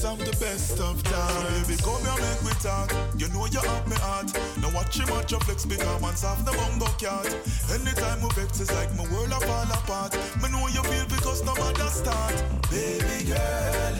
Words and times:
best 0.00 0.12
of 0.12 0.18
the 0.24 0.44
best 0.44 0.80
of 0.80 1.02
times. 1.02 1.68
Baby, 1.68 1.82
come 1.82 2.00
here, 2.00 2.20
make 2.24 2.42
me 2.44 2.52
talk. 2.62 2.90
You 3.18 3.28
know 3.28 3.46
you 3.46 3.60
have 3.60 3.86
me 3.88 3.96
heart. 3.96 4.32
Now 4.62 4.74
watch 4.74 4.98
him 4.98 5.08
at 5.10 5.30
your 5.30 5.40
flex 5.40 5.66
because 5.66 6.00
once 6.00 6.24
off 6.24 6.44
the 6.44 6.52
bongo 6.52 6.86
cat. 6.96 7.26
Anytime 7.70 8.22
we 8.22 8.28
vex, 8.30 8.60
it's 8.60 8.72
like 8.74 8.94
my 8.96 9.04
world 9.12 9.32
I 9.32 9.40
fall 9.40 9.70
apart. 9.70 10.16
Me 10.42 10.48
know 10.50 10.66
you 10.68 10.82
feel 10.82 11.06
because 11.06 11.44
no 11.44 11.54
matter 11.54 11.88
start. 11.88 12.34
Baby 12.70 13.28
girl, 13.28 13.94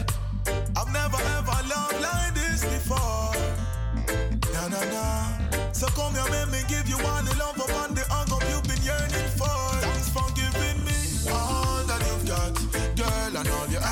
I've 0.77 0.91
never 0.91 1.21
ever 1.37 1.57
loved 1.69 2.01
like 2.01 2.33
this 2.33 2.65
before. 2.65 3.35
Na 4.53 4.67
na 4.69 4.81
na. 4.93 5.71
So 5.71 5.87
come 5.87 6.13
here, 6.13 6.29
make 6.31 6.49
me 6.51 6.61
give 6.67 6.87
you 6.89 6.97
all 6.97 7.23
the 7.23 7.35
love 7.37 7.57
upon 7.57 7.93
the 7.93 8.01
hug 8.09 8.31
up 8.31 8.43
you've 8.49 8.63
been 8.63 8.81
yearning 8.81 9.29
for. 9.37 9.70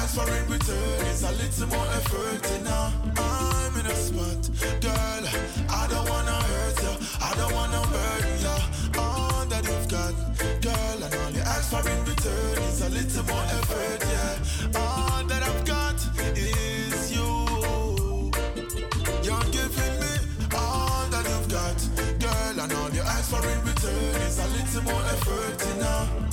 ask 0.10 0.20
for 0.20 0.36
in 0.36 0.48
return 0.50 1.06
is 1.08 1.24
a 1.24 1.32
little 1.32 1.68
more 1.68 1.88
effort. 1.94 2.52
And 2.52 2.64
now 2.64 2.92
I'm 3.18 3.80
in 3.80 3.86
a 3.86 3.96
spot, 3.96 4.50
girl. 4.82 5.24
I 5.70 5.88
don't 5.90 6.10
wanna 6.10 6.38
hurt 6.50 6.82
you, 6.84 6.94
I 7.22 7.34
don't 7.36 7.54
wanna 7.54 7.82
burden 7.94 8.40
you. 8.46 8.58
Oh, 8.98 9.40
all 9.40 9.46
that 9.46 9.64
you've 9.64 9.88
got, 9.88 10.14
girl, 10.62 11.04
and 11.06 11.14
all 11.14 11.32
you 11.32 11.42
ask 11.42 11.70
for 11.70 11.88
in 11.88 12.02
return 12.06 12.58
is 12.70 12.82
a 12.82 12.90
little 12.90 13.24
more 13.26 13.46
effort, 13.58 14.02
yeah. 14.14 14.80
All 14.82 15.24
that 15.26 15.44
I've 15.44 15.66
got 15.66 16.00
is 16.36 17.12
you. 17.16 17.30
You're 19.26 19.48
giving 19.58 19.96
me 20.02 20.14
all 20.56 21.06
that 21.14 21.26
you've 21.30 21.50
got, 21.50 21.80
girl, 22.20 22.56
and 22.64 22.74
all 22.74 22.90
you 22.90 23.02
ask 23.02 23.30
for 23.30 23.46
in 23.46 23.62
return 23.62 24.22
is 24.28 24.40
a 24.40 24.48
little 24.58 24.84
more 24.90 25.04
effort, 25.14 25.80
now. 25.80 26.29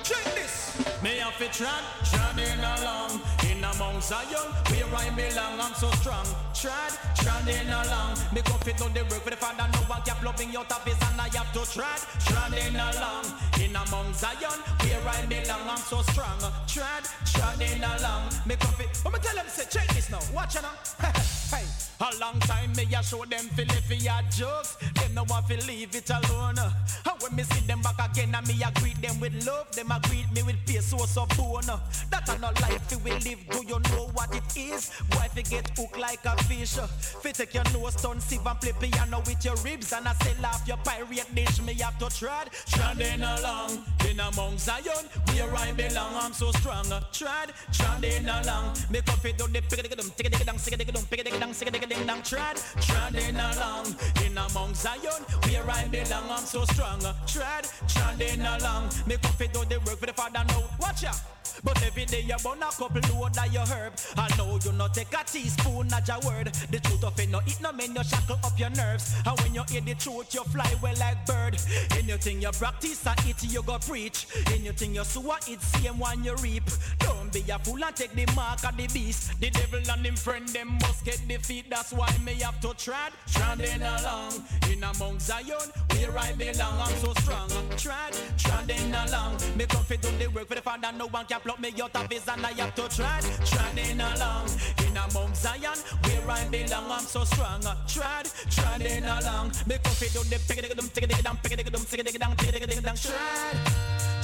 Check 0.02 0.24
this. 0.34 0.76
I 1.02 1.08
have 1.24 1.38
to 1.38 1.48
try, 1.48 1.80
try 2.04 2.30
along 2.76 3.20
in 3.48 3.64
among 3.64 4.00
Zion, 4.02 4.52
where 4.68 4.94
I 5.00 5.08
belong. 5.16 5.60
I'm 5.60 5.72
so 5.74 5.90
strong. 5.92 6.26
Trad, 6.52 6.92
treading 7.16 7.68
along. 7.68 8.18
Me 8.34 8.42
go 8.42 8.52
fit 8.60 8.82
on 8.82 8.92
the 8.92 9.00
work 9.08 9.22
for 9.24 9.30
the 9.30 9.36
father. 9.36 9.66
No 9.72 9.80
one 9.88 10.02
me 10.04 10.56
out 10.56 10.70
of 10.70 10.84
his 10.84 11.00
and 11.08 11.20
I 11.20 11.28
have 11.36 11.52
to 11.54 11.60
trad, 11.60 12.00
treading 12.28 12.76
along. 12.76 13.24
In 13.62 13.76
among 13.76 14.12
Zion, 14.12 14.60
where 14.80 15.08
I 15.08 15.24
belong. 15.24 15.68
I'm 15.68 15.78
so 15.78 16.02
strong. 16.12 16.38
Trad, 16.68 17.04
treading 17.32 17.82
along. 17.82 18.28
Me 18.44 18.56
go 18.56 18.68
fit. 18.76 18.90
But 19.02 19.12
me 19.14 19.18
tell 19.20 19.36
them 19.36 19.46
say 19.48 19.64
check 19.70 19.88
this 19.94 20.10
now. 20.10 20.20
Watch 20.34 20.56
it 20.56 20.62
now. 20.62 20.76
hey. 21.56 21.89
A 22.00 22.18
long 22.18 22.40
time 22.40 22.72
me 22.72 22.84
a 22.96 23.02
show 23.02 23.26
them 23.26 23.46
if 23.58 24.02
ya 24.02 24.22
jokes 24.30 24.76
Them 24.94 25.14
no 25.14 25.24
want 25.28 25.46
to 25.48 25.56
leave 25.66 25.94
it 25.94 26.08
alone. 26.08 26.56
And 26.58 27.20
when 27.20 27.36
me 27.36 27.42
see 27.42 27.60
them 27.66 27.82
back 27.82 28.00
again 28.10 28.34
and 28.34 28.48
me 28.48 28.62
a 28.62 28.72
greet 28.80 28.96
them 29.02 29.20
with 29.20 29.46
love 29.46 29.70
Them 29.76 29.90
a 29.90 30.00
greet 30.08 30.24
me 30.32 30.42
with 30.42 30.56
peace 30.64 30.86
so 30.86 30.96
so 31.04 31.26
bone. 31.36 31.68
That 32.10 32.26
a 32.26 32.38
no 32.40 32.48
life 32.62 33.04
we 33.04 33.10
live 33.20 33.40
do 33.50 33.60
you 33.68 33.78
know 33.92 34.08
what 34.14 34.34
it 34.34 34.56
is? 34.56 34.90
Why 35.12 35.28
fi 35.28 35.42
get 35.42 35.76
hooked 35.76 35.98
like 35.98 36.24
a 36.24 36.42
fish? 36.44 36.78
Fi 37.20 37.32
take 37.32 37.52
your 37.52 37.64
nose 37.64 37.96
turn 38.00 38.18
sieve 38.18 38.46
and 38.46 38.58
play 38.58 38.72
piano 38.80 39.20
with 39.26 39.44
your 39.44 39.56
ribs 39.56 39.92
And 39.92 40.08
I 40.08 40.14
sell 40.24 40.46
off 40.46 40.66
your 40.66 40.78
pirate 40.78 41.34
dish. 41.34 41.60
Me 41.60 41.74
have 41.74 41.98
to 41.98 42.08
tread, 42.08 42.48
treading 42.64 43.20
along. 43.20 43.84
In 44.08 44.18
among 44.18 44.56
Zion, 44.56 45.04
where 45.34 45.54
I 45.54 45.72
belong. 45.72 46.14
I'm 46.16 46.32
so 46.32 46.50
strong. 46.52 46.86
Tread, 47.12 47.52
treading 47.72 48.26
along. 48.26 48.76
Me 48.90 49.02
come 49.04 49.18
fi 49.18 49.32
do 49.32 49.46
the 49.46 49.60
pick-a-dick-a-dum 49.60 50.10
Tick-a-dick-a-dum, 50.16 50.58
sick-a-dick-a-dum 50.58 51.89
Pick-a-dick-a-dum, 51.90 52.22
sick-a-dick-a-ding-dong 52.22 52.22
Tread, 52.22 52.56
treading 52.80 53.36
along. 53.36 53.94
In 54.24 54.38
among 54.38 54.74
Zion, 54.74 55.22
where 55.44 55.68
I 55.68 55.88
belong 55.88 56.30
I'm 56.30 56.44
so 56.44 56.64
strong. 56.64 57.00
Tread, 57.26 57.66
treading 57.88 58.40
along. 58.40 58.90
Come 58.90 59.32
fi 59.32 59.46
do 59.46 59.64
the 59.64 59.80
work 59.86 59.98
for 59.98 60.06
the 60.06 60.12
father. 60.12 60.44
Now 60.46 60.64
Watch 60.78 61.04
out 61.04 61.39
but 61.62 61.82
every 61.82 62.04
day 62.04 62.22
you 62.22 62.36
burn 62.42 62.62
a 62.62 62.70
couple 62.70 63.00
load 63.12 63.36
of 63.36 63.52
your 63.52 63.66
herb. 63.66 63.92
I 64.16 64.28
know 64.36 64.58
you 64.64 64.72
not 64.72 64.94
take 64.94 65.12
a 65.12 65.24
teaspoon 65.24 65.92
of 65.92 66.08
your 66.08 66.20
word. 66.20 66.54
The 66.70 66.80
truth 66.80 67.04
of 67.04 67.18
it 67.18 67.30
no 67.30 67.40
eat 67.46 67.60
no 67.60 67.72
man 67.72 67.94
you 67.94 68.04
shackle 68.04 68.38
up 68.44 68.58
your 68.58 68.70
nerves. 68.70 69.14
And 69.26 69.38
when 69.40 69.54
you 69.54 69.62
hear 69.68 69.80
the 69.80 69.94
truth 69.94 70.34
you 70.34 70.42
fly 70.44 70.72
well 70.82 70.94
like 70.98 71.24
bird. 71.26 71.56
Anything 71.98 72.42
you 72.42 72.50
practice 72.52 73.06
and 73.06 73.20
it 73.26 73.42
you 73.42 73.62
go 73.62 73.78
preach. 73.78 74.26
Anything 74.52 74.94
you 74.94 75.04
sow 75.04 75.30
uh, 75.30 75.36
it 75.46 75.60
same 75.60 75.98
one 75.98 76.24
you 76.24 76.34
reap. 76.36 76.64
Don't 76.98 77.32
be 77.32 77.44
a 77.50 77.58
fool 77.58 77.84
and 77.84 77.94
take 77.94 78.12
the 78.12 78.26
mark 78.34 78.64
of 78.64 78.76
the 78.76 78.86
beast. 78.88 79.38
The 79.40 79.50
devil 79.50 79.80
and 79.90 80.06
him 80.06 80.16
friend 80.16 80.48
them 80.48 80.78
must 80.82 81.04
get 81.04 81.20
defeat. 81.28 81.70
That's 81.70 81.92
why 81.92 82.10
me 82.24 82.34
have 82.40 82.60
to 82.60 82.74
tread, 82.74 83.12
treading 83.32 83.82
along 83.82 84.42
in 84.70 84.82
among 84.82 85.18
Zion 85.18 85.68
where 85.90 86.18
I 86.18 86.32
belong. 86.32 86.80
I'm 86.80 86.96
so 86.96 87.12
strong. 87.20 87.50
Tread, 87.76 88.16
treading 88.38 88.94
along. 88.94 89.36
Me 89.56 89.66
come 89.66 89.84
fi 89.84 89.96
do 89.96 90.08
the 90.18 90.28
work 90.28 90.48
for 90.48 90.54
the 90.54 90.62
father. 90.62 90.90
No 90.96 91.06
one 91.08 91.26
can 91.26 91.40
pluck 91.50 91.60
me 91.60 91.82
out 91.82 91.96
of 91.96 92.10
his 92.10 92.28
and 92.28 92.46
I 92.46 92.52
have 92.52 92.74
to 92.74 92.88
tread, 92.88 93.24
treading 93.44 94.00
along 94.00 94.48
in 94.86 94.96
a 94.96 95.04
Mount 95.14 95.36
Zion 95.36 95.78
where 96.04 96.30
I 96.30 96.48
belong. 96.48 96.90
I'm 96.90 97.00
so 97.00 97.24
strong. 97.24 97.64
Uh, 97.66 97.74
tread, 97.86 98.30
treading 98.50 99.04
along. 99.04 99.52
Me 99.66 99.76
fi 99.82 100.06
do 100.08 100.22
the 100.24 100.38
pick 100.46 100.58
it 100.58 100.76
dum, 100.76 100.88
tick 100.92 101.04
it 101.04 101.24
dum, 101.24 101.38
pick 101.42 101.52
it 101.52 101.72
dum, 101.72 101.84
tick 101.84 102.00
it 102.00 102.20
dum, 102.20 102.36
tick 102.36 102.54
it 102.54 102.84
dum, 102.84 102.94
tread. 102.96 103.80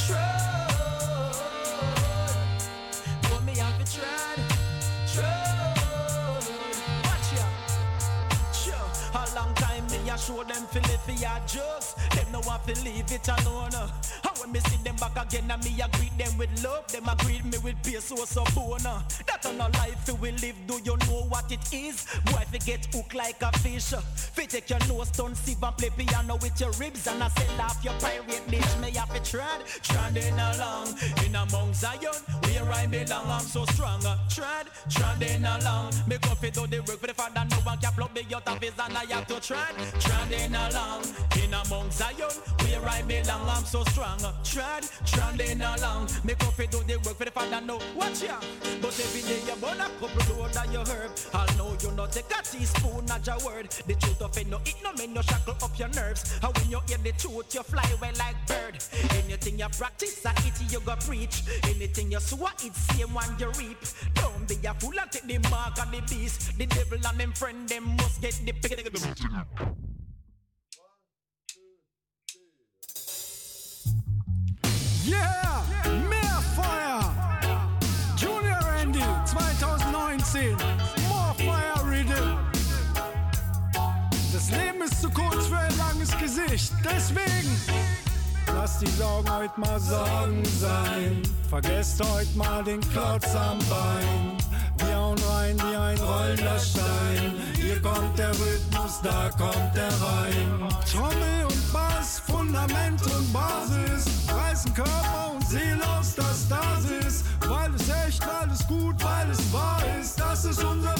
Put 0.06 0.65
a 10.16 10.18
show 10.18 10.42
them 10.44 10.66
feel 10.66 10.82
it 10.82 11.20
your 11.20 11.40
jokes. 11.46 11.94
Them 12.14 12.26
no 12.32 12.40
want 12.40 12.66
to 12.66 12.74
leave 12.84 13.10
it 13.10 13.28
alone. 13.28 13.74
Uh. 13.74 13.88
And 14.24 14.38
when 14.38 14.52
me 14.52 14.60
see 14.60 14.76
them 14.82 14.96
back 14.96 15.16
again, 15.16 15.50
and 15.50 15.64
me 15.64 15.80
a 15.80 15.88
greet 15.96 16.16
them 16.18 16.38
with 16.38 16.64
love. 16.64 16.86
Them 16.88 17.08
a 17.08 17.16
greet 17.16 17.44
me 17.44 17.58
with 17.58 17.76
peace, 17.82 18.04
so 18.04 18.16
so 18.24 18.44
bone. 18.54 18.86
Uh. 18.86 19.02
That 19.26 19.44
on 19.46 19.60
a 19.60 19.68
life 19.78 20.20
we 20.20 20.32
live. 20.32 20.56
Do 20.66 20.80
you 20.84 20.96
know 21.08 21.26
what 21.28 21.50
it 21.50 21.72
is? 21.72 22.06
Boy, 22.26 22.42
if 22.42 22.52
you 22.52 22.60
get 22.60 22.86
hooked 22.94 23.14
like 23.14 23.42
a 23.42 23.50
fish, 23.58 23.92
uh. 23.92 24.00
fi 24.00 24.46
take 24.46 24.70
your 24.70 24.78
nose, 24.88 25.10
turn 25.10 25.34
sieve 25.34 25.62
and 25.62 25.76
play 25.76 25.90
piano 25.90 26.36
with 26.40 26.58
your 26.60 26.72
ribs, 26.72 27.06
and 27.06 27.22
I 27.22 27.28
sell 27.28 27.60
off 27.60 27.84
your 27.84 27.94
pirate 27.94 28.46
dish. 28.50 28.76
Me 28.80 28.90
have 28.92 29.12
to 29.12 29.30
tread, 29.30 29.60
treading 29.82 30.38
along 30.38 30.94
in 31.24 31.34
among 31.34 31.74
Zion, 31.74 32.16
where 32.44 32.72
I 32.72 32.86
belong. 32.86 33.26
I'm 33.26 33.40
so 33.40 33.64
strong. 33.66 34.02
Tread, 34.30 34.66
treading 34.88 35.44
along. 35.44 35.92
Me 36.06 36.16
go 36.18 36.30
fi 36.34 36.50
do 36.50 36.66
the 36.66 36.78
work 36.78 37.00
for 37.00 37.06
the 37.06 37.14
father. 37.14 37.44
No 37.50 37.56
one 37.58 37.78
can 37.78 37.92
pluck 37.92 38.14
me 38.14 38.22
out 38.34 38.48
of 38.48 38.62
his, 38.62 38.72
and 38.78 38.96
I 38.96 39.04
have 39.12 39.26
to 39.26 39.40
tread, 39.40 39.74
treading 40.06 40.54
along 40.54 41.02
in 41.42 41.54
among 41.54 41.90
Zion, 41.90 42.30
where 42.62 42.88
I 42.88 43.02
belong. 43.02 43.48
I'm 43.48 43.64
so 43.64 43.84
strong. 43.84 44.18
Tread, 44.44 44.84
treading 45.04 45.60
along. 45.60 46.08
Me 46.24 46.34
go 46.38 46.46
fi 46.46 46.66
do 46.66 46.82
the 46.86 46.96
work 47.04 47.16
for 47.16 47.24
the 47.24 47.30
father. 47.30 47.60
No, 47.60 47.78
watch 47.94 48.22
ya. 48.22 48.38
But 48.80 48.98
every 48.98 49.22
day 49.22 49.40
you 49.46 49.56
burn 49.60 49.80
a 49.80 49.88
couple 50.00 50.36
load 50.36 50.56
of 50.56 50.72
your 50.72 50.84
herb. 50.86 51.12
I 51.34 51.46
know 51.56 51.76
you 51.80 51.90
not 51.92 52.12
take 52.12 52.30
a 52.30 52.42
teaspoon 52.42 53.10
of 53.10 53.26
your 53.26 53.38
word. 53.44 53.70
The 53.86 53.94
truth 53.94 54.22
of 54.22 54.36
it 54.36 54.48
no 54.48 54.58
it 54.64 54.76
no 54.82 54.92
mean 54.94 55.14
no 55.14 55.22
shackle 55.22 55.56
up 55.62 55.78
your 55.78 55.88
nerves. 55.88 56.38
And 56.42 56.56
when 56.56 56.70
you 56.70 56.80
hear 56.88 56.98
the 56.98 57.12
truth, 57.12 57.54
you 57.54 57.62
fly 57.62 57.84
away 57.96 58.12
like 58.18 58.38
bird. 58.46 58.82
Anything 59.24 59.58
you 59.58 59.68
practice, 59.76 60.24
I 60.24 60.32
it 60.46 60.72
you 60.72 60.80
go 60.80 60.96
preach. 60.96 61.42
Anything 61.64 62.12
you 62.12 62.20
sow, 62.20 62.46
it 62.64 62.74
same 62.74 63.12
one 63.14 63.36
you 63.38 63.50
reap. 63.58 63.78
Don't 64.14 64.48
be 64.48 64.56
a 64.66 64.74
fool 64.74 64.98
and 65.00 65.10
take 65.10 65.26
the 65.26 65.38
mark 65.50 65.78
of 65.78 65.90
the 65.90 66.00
beast. 66.08 66.56
The 66.58 66.66
devil 66.66 66.98
and 67.06 67.18
them 67.18 67.32
friend 67.32 67.68
them 67.68 67.96
must 67.96 68.20
get 68.20 68.40
the 68.44 68.52
pick. 68.52 69.95
Zu 85.06 85.12
kurz 85.12 85.46
für 85.46 85.58
ein 85.58 85.76
langes 85.78 86.16
Gesicht. 86.18 86.72
Deswegen 86.84 87.60
lasst 88.54 88.82
die 88.82 88.90
Sorgen 88.92 89.30
heute 89.30 89.60
mal 89.60 89.78
Sorgen 89.80 90.44
sein. 90.58 91.22
Vergesst 91.48 92.02
heute 92.12 92.36
mal 92.36 92.64
den 92.64 92.80
Klotz 92.80 93.34
am 93.34 93.58
Bein. 93.70 94.36
Wir 94.78 94.96
hauen 94.96 95.18
rein 95.30 95.56
wie 95.58 95.76
ein 95.76 95.98
rollender 95.98 96.58
Stein. 96.58 97.34
Hier 97.54 97.80
kommt 97.80 98.18
der 98.18 98.30
Rhythmus, 98.30 99.00
da 99.02 99.30
kommt 99.30 99.74
der 99.74 99.88
Reim. 99.88 100.68
Trommel 100.90 101.44
und 101.44 101.72
Bass, 101.72 102.20
Fundament 102.26 103.02
und 103.02 103.32
Basis. 103.32 104.06
Reißen 104.28 104.74
Körper 104.74 105.32
und 105.34 105.46
Seele 105.46 105.82
aus 105.98 106.14
der 106.14 106.34
Stasis. 106.34 107.24
Weil 107.46 107.72
es 107.74 107.88
echt, 108.06 108.26
weil 108.26 108.50
es 108.50 108.66
gut, 108.66 108.96
weil 109.02 109.30
es 109.30 109.52
wahr 109.52 109.82
ist. 110.00 110.18
Das 110.18 110.44
ist 110.44 110.62
unser 110.64 110.95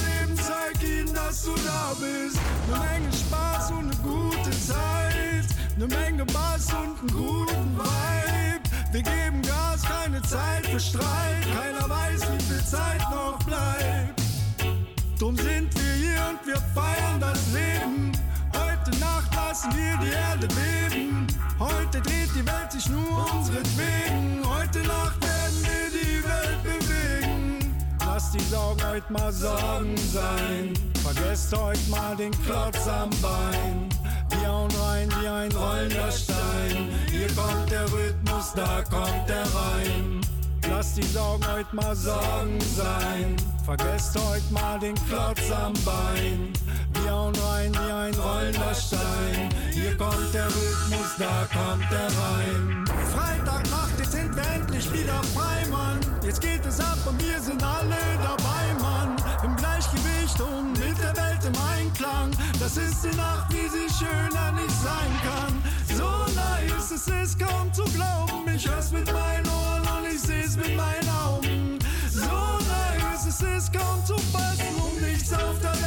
dass 1.27 1.43
du 1.43 1.55
da 1.67 1.93
bist. 1.99 2.39
Eine 2.69 2.79
Menge 2.87 3.13
Spaß 3.13 3.71
und 3.73 3.79
eine 3.79 3.97
gute 3.97 4.51
Zeit. 4.51 5.47
Eine 5.75 5.87
Menge 5.89 6.25
Bass 6.27 6.69
und 6.73 6.99
einen 6.99 7.13
guten 7.13 7.77
Vibe. 7.77 8.63
Wir 8.93 9.03
geben 9.03 9.43
Gas, 9.43 9.83
keine 9.83 10.23
Zeit 10.23 10.67
für 10.67 10.81
Streit. 10.81 11.43
Keiner 11.55 11.89
weiß, 11.89 12.23
wie 12.33 12.43
viel 12.45 12.65
Zeit 12.65 13.01
noch 13.11 13.39
bleibt. 13.45 14.21
Drum 15.19 15.37
sind 15.37 15.75
wir 15.75 15.95
hier 15.95 16.23
und 16.31 16.47
wir 16.47 16.61
feiern 16.75 17.21
das 17.21 17.41
Leben. 17.53 18.13
Heute 18.55 18.91
Nacht 18.99 19.35
lassen 19.35 19.71
wir 19.75 19.97
die 20.03 20.13
Erde 20.13 20.49
beben. 20.49 21.27
Heute 21.59 22.01
dreht 22.01 22.31
die 22.35 22.47
Welt 22.47 22.71
sich 22.71 22.89
nur 22.89 23.33
unseretwegen. 23.35 24.43
Heute 24.45 24.79
Nacht 24.81 25.21
werden 25.23 25.59
wir 25.63 25.91
die 25.91 26.23
Welt 26.25 26.66
bewegen. 28.17 28.23
Lass 28.23 28.31
die 28.33 28.45
Sorgen 28.45 28.83
heute 28.87 29.13
mal 29.13 29.33
Sorgen 29.33 29.97
sein. 29.97 30.73
Vergesst 31.03 31.57
heute 31.57 31.91
mal 31.91 32.17
den 32.17 32.33
Klotz 32.43 32.87
am 32.89 33.11
Bein. 33.21 33.89
Wir 34.31 34.49
hauen 34.49 34.71
rein 34.71 35.09
wie 35.21 35.29
ein 35.29 35.53
rollender 35.53 36.11
Stein. 36.11 36.89
Hier 37.11 37.29
kommt 37.35 37.71
der 37.71 37.85
Rhythmus, 37.93 38.53
da 38.55 38.83
kommt 38.83 39.29
der 39.29 39.43
Reim. 39.43 40.21
Lass 40.71 40.95
die 40.95 41.03
Sorgen 41.03 41.45
heute 41.47 41.75
mal 41.75 41.95
Sorgen 41.95 42.61
sein. 42.77 43.37
Vergesst 43.65 44.17
heute 44.17 44.53
mal 44.53 44.79
den 44.79 44.95
Klotz 45.07 45.51
am 45.51 45.73
Bein. 45.85 46.53
Wir 47.03 47.13
hauen 47.13 47.35
rein 47.35 47.73
wie 47.73 47.93
ein 47.93 48.15
rollender 48.15 48.75
Stein. 48.75 49.49
Hier 49.73 49.97
kommt 49.97 50.33
der 50.33 50.47
Rhythmus, 50.47 51.17
da 51.19 51.47
kommt 51.53 51.91
der 51.91 52.07
Reim. 52.07 52.85
Freitagnacht, 53.15 53.99
jetzt 53.99 54.13
sind 54.13 54.35
wir 54.35 54.47
endlich 54.55 54.93
wieder 54.93 55.23
frei, 55.35 55.67
Mann. 55.71 55.99
Jetzt 56.25 56.41
geht 56.41 56.65
es 56.67 56.81
ab 56.81 56.99
und 57.07 57.23
wir 57.23 57.41
sind 57.41 57.63
alle 57.63 57.97
dabei, 58.23 58.83
Mann. 58.83 59.17
Im 59.45 59.57
Gleichgewicht 59.57 60.41
und 60.41 60.73
mit 60.73 60.99
der 60.99 61.17
Welt 61.17 61.45
im 61.45 61.55
Einklang. 61.77 62.31
Das 62.59 62.77
ist 62.77 63.05
die 63.05 63.17
Nacht, 63.17 63.53
wie 63.53 63.69
sie 63.69 63.89
schöner 63.95 64.53
nicht 64.53 64.77
sein 64.83 65.13
kann. 65.23 65.63
So 65.97 66.05
nice, 66.35 66.91
es 66.91 67.09
ist 67.09 67.39
kaum 67.39 67.73
zu 67.73 67.85
glauben. 67.85 68.45
ich 68.55 68.69
hör's 68.69 68.93
mit 68.93 69.11
meinen 69.13 69.47
Ohren 69.49 69.83
und 69.97 70.13
ich 70.13 70.21
seh's 70.21 70.57
mit 70.57 70.77
meinen 70.77 71.09
Augen. 71.09 71.79
So 72.11 72.21
nah 72.21 73.15
ist 73.15 73.27
es, 73.27 73.41
ist 73.41 73.73
kaum 73.73 74.05
zu 74.05 74.19
fassen. 74.31 74.75
Um 74.77 75.01
nichts 75.01 75.33
auf 75.33 75.59
der 75.61 75.73
Welt 75.73 75.86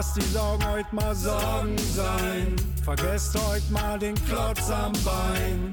Lasst 0.00 0.16
die 0.16 0.32
Sorgen 0.32 0.66
heute 0.66 0.94
mal 0.94 1.14
Sorgen 1.14 1.76
sein. 1.94 2.56
Vergesst 2.82 3.38
heute 3.38 3.70
mal 3.70 3.98
den 3.98 4.14
Klotz 4.24 4.70
am 4.70 4.92
Bein. 5.04 5.70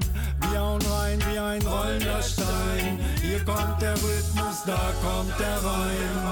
Wir 0.50 0.60
hauen 0.60 0.82
rein 0.82 1.18
wie 1.30 1.38
ein 1.38 1.62
rollender 1.62 2.22
Stein. 2.22 3.00
Hier 3.22 3.42
kommt 3.42 3.80
der 3.80 3.94
Rhythmus, 3.94 4.64
da 4.66 4.92
kommt 5.02 5.32
der 5.40 5.56
Reim. 5.64 6.28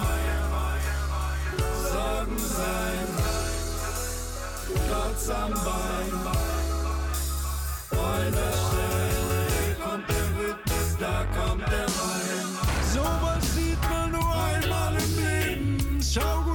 Sorgen 1.90 2.38
sein. 2.38 3.06
Klotz 4.88 5.30
am 5.30 5.52
Bein. 5.52 6.12
Rollender 7.98 8.52
Stein. 8.52 9.16
Hier 9.64 9.74
kommt 9.82 10.08
der 10.10 10.26
Rhythmus, 10.38 10.96
da 11.00 11.24
kommt 11.34 11.66
der 11.66 11.86
Reim. 11.86 12.58
Sowas 12.92 13.54
sieht 13.54 13.80
man 13.88 14.10
nur 14.10 14.34
einmal 14.36 14.92
im 14.96 15.16
Leben. 15.16 15.98
Schau 16.02 16.45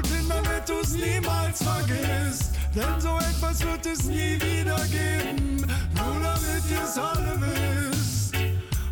vergisst. 1.92 2.52
Denn 2.76 3.00
so 3.00 3.18
etwas 3.18 3.62
wird 3.64 3.86
es 3.86 4.04
nie 4.06 4.40
wieder 4.42 4.80
geben. 4.88 5.58
Nur 5.96 6.20
damit 6.22 6.64
ihr's 6.70 6.98
alle 6.98 7.36
wisst. 7.40 8.34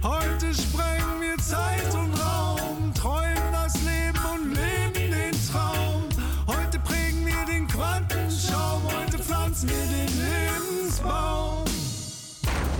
Heute 0.03 0.53
sprengen 0.53 1.21
wir 1.21 1.37
Zeit 1.37 1.93
und 1.93 2.13
Raum. 2.19 2.93
Träumen 2.93 3.51
das 3.51 3.75
Leben 3.75 4.19
und 4.33 4.53
leben 4.53 5.11
den 5.11 5.51
Traum. 5.51 6.03
Heute 6.47 6.79
prägen 6.79 7.25
wir 7.25 7.45
den 7.45 7.67
Quantenschaum. 7.67 8.83
Heute 8.83 9.17
pflanzen 9.17 9.69
wir 9.69 9.85
den 9.85 10.11
Lebensbaum. 10.19 11.65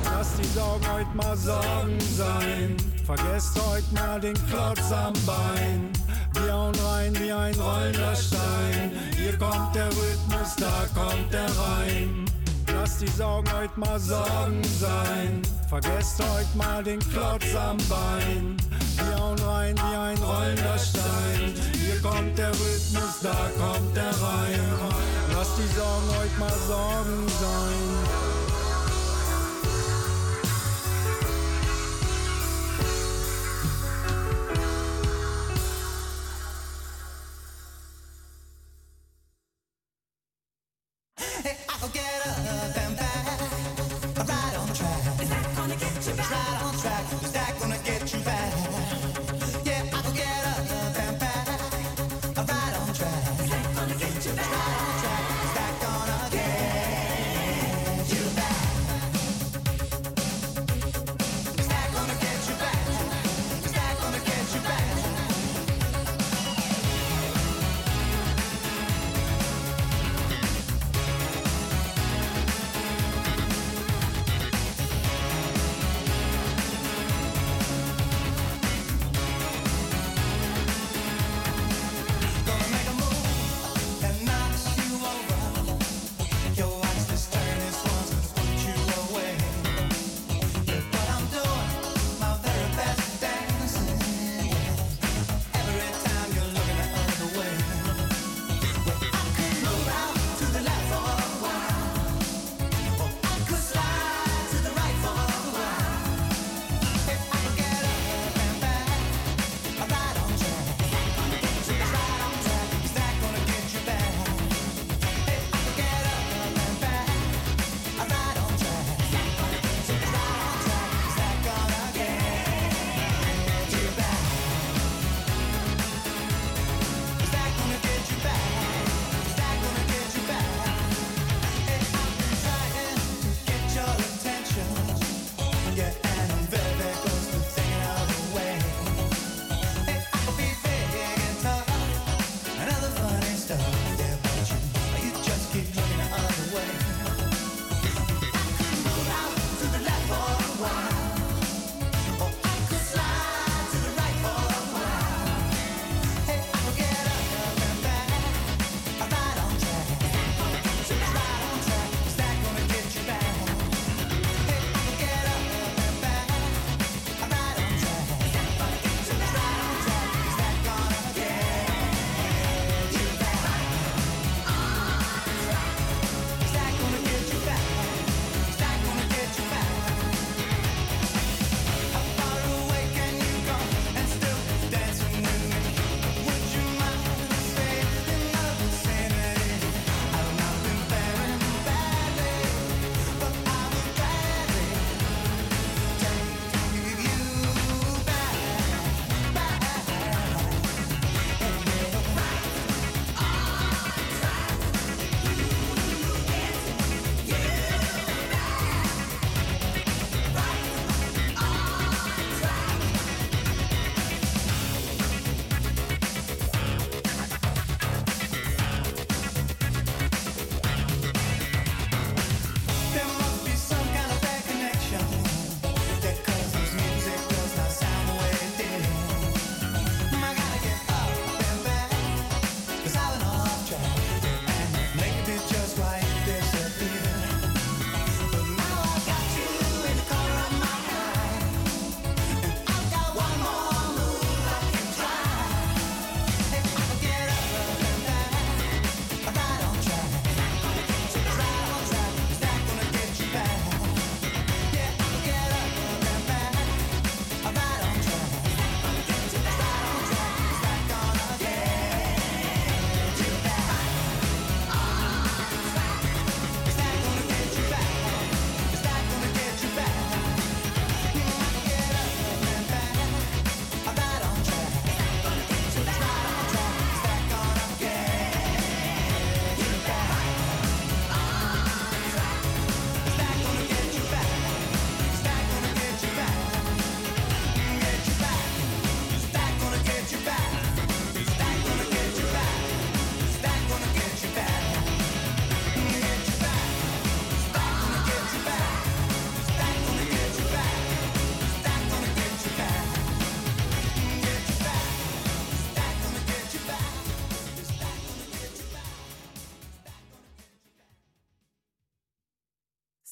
Lasst 0.04 0.38
die 0.38 0.48
Sorgen 0.48 0.86
heute 0.92 1.16
mal 1.16 1.38
Sorgen 1.38 2.00
sein. 2.18 2.76
Vergesst 3.06 3.60
heute 3.66 3.94
mal 3.94 4.20
den 4.20 4.36
Klotz 4.48 4.92
am 4.92 5.14
Bein. 5.26 5.99
Wir 6.34 6.54
hauen 6.54 6.76
rein 6.76 7.14
wie 7.20 7.32
ein 7.32 7.56
rollender 7.56 8.16
Stein. 8.16 8.92
Hier 9.16 9.38
kommt 9.38 9.76
der 9.76 9.88
Rhythmus, 9.88 10.56
da 10.58 10.88
kommt 10.94 11.32
der 11.34 11.46
Reim. 11.46 12.26
Lasst 12.74 13.02
die 13.02 13.08
Sorgen 13.08 13.50
heute 13.52 13.80
mal 13.80 14.00
Sorgen 14.00 14.64
sein. 14.80 15.42
Vergesst 15.68 16.20
heute 16.20 16.58
mal 16.58 16.84
den 16.84 17.00
Klotz 17.00 17.56
am 17.56 17.78
Bein. 17.90 18.58
Wir 18.96 19.20
hauen 19.20 19.40
rein 19.40 19.76
wie 19.76 19.96
ein 19.96 20.18
rollender 20.18 20.78
Stein. 20.78 21.54
Hier 21.74 22.02
kommt 22.02 22.38
der 22.38 22.50
Rhythmus, 22.50 23.20
da 23.22 23.36
kommt 23.58 23.96
der 23.96 24.10
Reim. 24.10 24.92
Lasst 25.34 25.58
die 25.58 25.76
Sorgen 25.78 26.08
heute 26.20 26.40
mal 26.40 26.54
Sorgen 26.68 27.28
sein. 27.28 28.29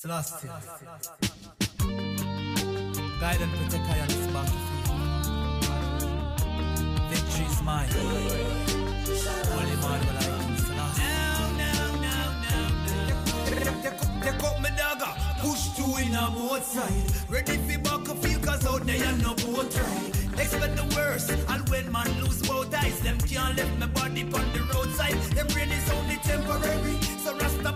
Celestia. 0.08 0.56
Guide 3.20 3.42
and 3.42 3.52
protect 3.58 3.88
I 3.90 3.98
battlefield. 4.32 4.88
Victory 7.10 7.46
is 7.46 7.62
mine. 7.62 7.90
Holy 9.52 9.72
Emmanuel, 9.76 10.16
I 10.16 10.32
am 10.32 10.56
Celestia. 10.64 11.08
Take 13.84 14.00
up, 14.02 14.10
take 14.24 14.44
up 14.44 14.56
dagger, 14.80 15.14
push 15.42 15.64
two 15.76 15.92
in 16.02 16.16
a 16.16 16.32
both 16.32 16.64
side. 16.64 17.06
Ready 17.30 17.58
for 17.58 17.80
feel 18.16 18.40
cause 18.40 18.66
out 18.66 18.86
there 18.86 19.12
no 19.18 19.34
boat 19.36 19.76
ride. 19.76 20.40
Expect 20.40 20.76
the 20.78 20.86
worst, 20.96 21.30
and 21.32 21.70
when 21.70 21.92
man 21.92 22.08
lose 22.22 22.42
both 22.48 22.74
eyes, 22.74 22.98
them 23.02 23.18
can't 23.28 23.58
left 23.58 23.78
my 23.78 23.88
body 23.88 24.24
on 24.24 24.54
the 24.54 24.62
roadside. 24.74 25.18
Them 25.36 25.48
brain 25.48 25.70
is 25.70 25.92
only 25.92 26.16
temporary, 26.24 26.98
so 27.26 27.36
rasta 27.36 27.74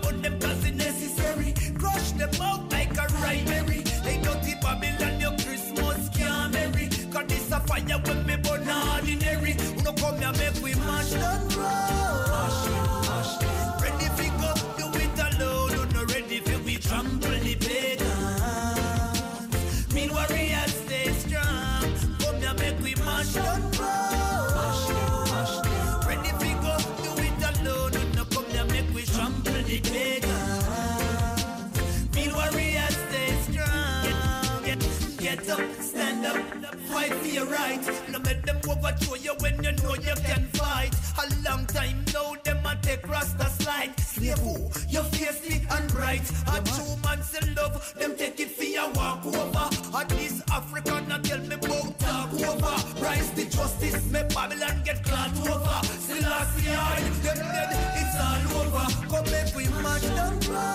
your 37.32 37.46
right. 37.46 37.80
No 38.10 38.18
make 38.20 38.42
them 38.42 38.58
overthrow 38.68 39.14
you 39.16 39.34
when 39.40 39.62
you 39.64 39.72
know 39.72 39.94
you 39.94 40.14
can 40.24 40.44
fight. 40.52 40.94
A 41.18 41.26
long 41.48 41.66
time 41.66 42.04
now, 42.12 42.34
them 42.44 42.64
a 42.66 42.76
take 42.82 43.08
rasta 43.08 43.48
slide. 43.50 43.98
Slave 44.00 44.38
who? 44.38 44.70
You 44.88 45.02
fiercely 45.14 45.66
and 45.70 45.88
bright. 45.92 46.28
A 46.48 46.60
true 46.62 46.96
man 47.04 47.22
say 47.22 47.40
love, 47.56 47.94
them 47.98 48.16
take 48.16 48.38
it 48.40 48.50
for 48.50 48.64
your 48.64 48.90
walk 48.92 49.24
over. 49.24 49.68
At 49.96 50.10
least 50.16 50.42
Africa 50.50 51.04
not 51.08 51.24
tell 51.24 51.40
me 51.40 51.54
about 51.54 51.98
talk 51.98 52.32
over. 52.34 53.02
Rise 53.02 53.30
the 53.32 53.44
justice, 53.44 54.10
make 54.10 54.28
Babylon 54.34 54.82
get 54.84 55.04
caught 55.04 55.36
over. 55.48 55.86
Still 55.86 56.26
I 56.26 56.44
see 56.54 56.70
hide, 56.70 57.12
them 57.24 57.38
dead, 57.38 57.70
it's 58.00 58.16
all 58.20 58.60
over. 58.60 58.86
Come 59.08 59.30
make 59.32 59.54
we 59.56 59.64
mash 59.82 60.02
them 60.02 60.40
them. 60.40 60.72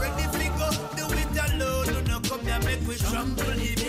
Ready 0.00 0.26
fi 0.32 0.48
go, 0.58 0.70
do 0.96 1.04
it 1.14 1.52
alone. 1.52 2.04
No, 2.04 2.20
come 2.20 2.40
here, 2.40 2.60
make 2.64 2.86
we 2.88 2.94
trample 2.96 3.85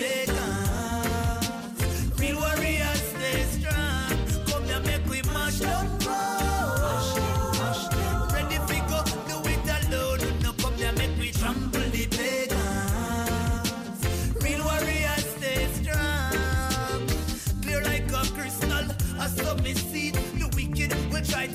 kill 5.58 5.66
them. 5.66 5.98
Come 5.98 6.06
on, 6.06 6.22
make 10.96 11.18
me 11.20 11.30
no 11.30 11.84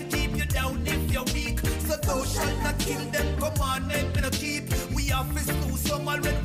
keep. 0.06 0.34
You 0.36 0.46
down 0.46 0.82
if 0.86 1.12
you 1.13 1.24
weak 1.34 1.60
so 1.88 1.96
should 2.26 2.58
the 2.63 2.74
children 2.84 3.38
come 3.39 3.62
on 3.62 3.88
let 3.88 4.16
me 4.16 4.30
keep 4.32 4.63
we 4.96 5.12
office 5.12 5.48
do 5.48 5.78
some 5.78 6.08
all 6.08 6.42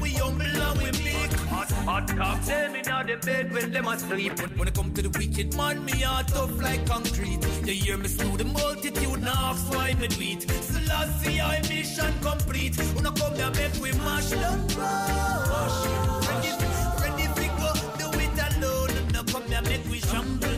Hot, 1.89 2.07
talk, 2.07 2.45
tell 2.45 2.71
me 2.71 2.83
now 2.85 3.03
the 3.03 3.17
bed 3.17 3.51
when 3.51 3.73
them 3.73 3.89
asleep. 3.89 4.39
When, 4.39 4.51
when 4.59 4.69
it 4.69 4.75
come 4.75 4.93
to 4.93 5.01
the 5.01 5.09
wicked 5.19 5.57
man, 5.57 5.83
me 5.87 5.93
heart 6.03 6.29
tough 6.29 6.61
like 6.61 6.85
concrete. 6.85 7.41
You 7.65 7.73
hear 7.73 7.97
me 7.97 8.09
slew 8.09 8.37
the 8.37 8.45
multitude, 8.45 9.23
now 9.23 9.53
ask 9.53 9.73
why 9.73 9.95
me 9.95 10.09
do 10.09 10.21
it. 10.21 10.43
Selassie, 10.65 11.41
I 11.41 11.63
mission 11.63 12.13
complete. 12.21 12.77
When 12.95 13.07
I 13.07 13.11
come 13.13 13.35
here, 13.37 13.51
make 13.57 13.81
we 13.81 13.93
mash 14.05 14.29
them. 14.29 14.67
Mash 14.77 15.81
ready, 16.29 16.53
ready 17.01 17.27
fi 17.37 17.49
go, 17.57 17.73
do 17.97 18.09
it 18.21 18.39
alone. 18.49 18.93
Now 19.15 19.23
come 19.23 19.47
here, 19.49 19.63
make 19.63 19.89
we 19.89 20.01
trample 20.01 20.58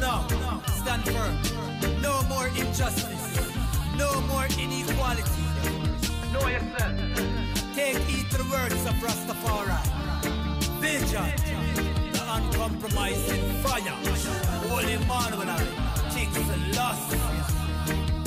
now. 0.00 0.26
Stand 0.80 1.04
firm. 1.04 2.00
No 2.00 2.22
more 2.28 2.48
injustice. 2.48 3.24
No 3.96 4.20
more 4.22 4.46
inequality. 4.58 5.46
Know 6.32 6.46
yourself. 6.48 6.94
Take 7.74 7.98
heed 8.08 8.30
to 8.30 8.38
the 8.38 8.48
words 8.50 8.84
of 8.86 8.94
Rastafari. 9.04 9.80
Vision. 10.80 11.30
The 12.12 12.22
uncompromising 12.28 13.44
fire. 13.62 13.96
Holy 14.68 14.92
Emmanuel. 14.94 15.56
King 16.14 16.32
Selassie. 16.32 17.18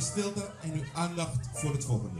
stilte 0.00 0.50
en 0.62 0.72
uw 0.72 0.84
aandacht 0.94 1.48
voor 1.52 1.72
het 1.72 1.84
volgende. 1.84 2.15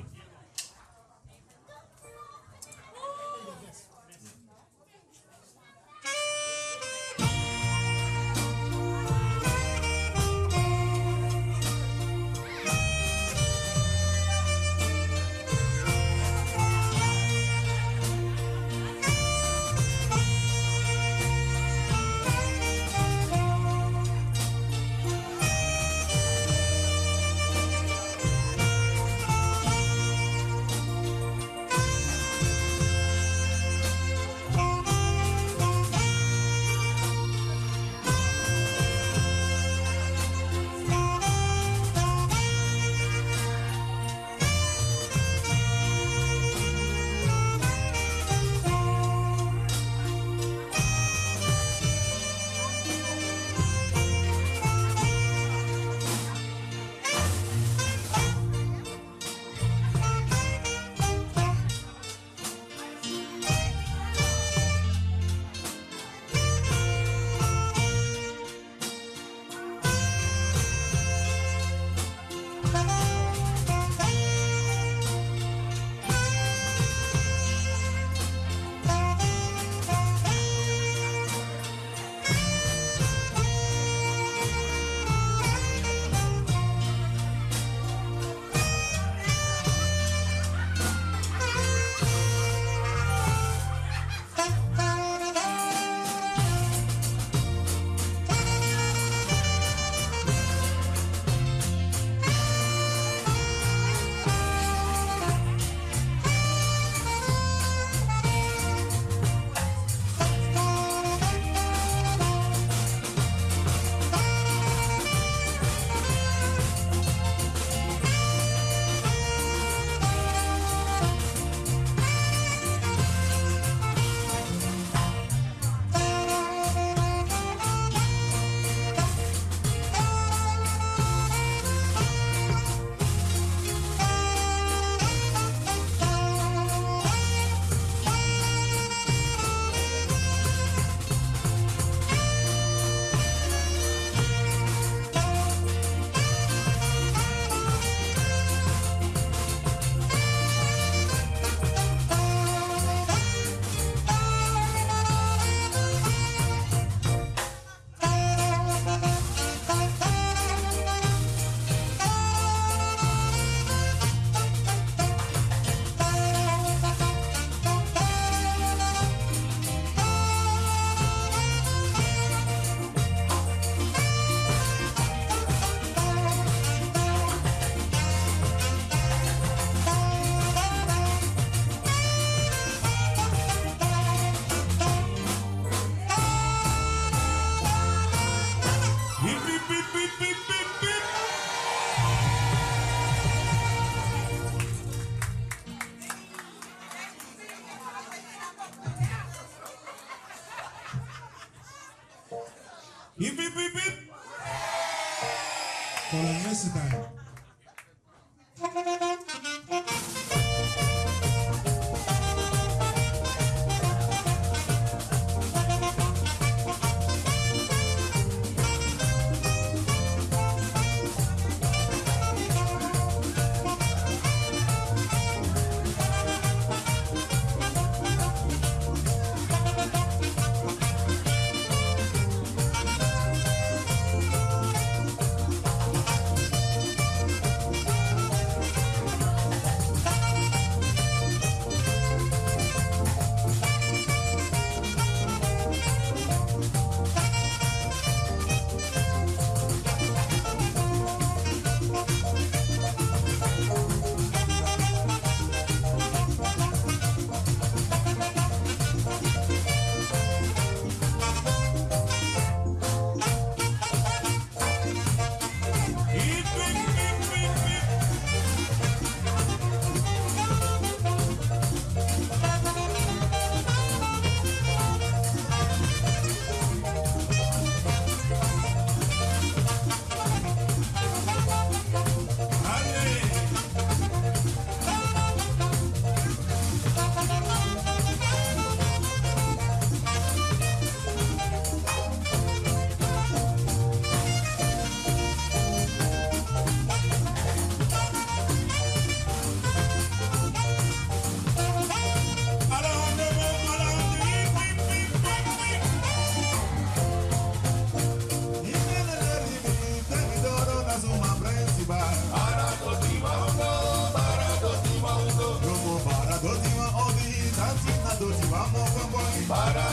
para 319.48 319.85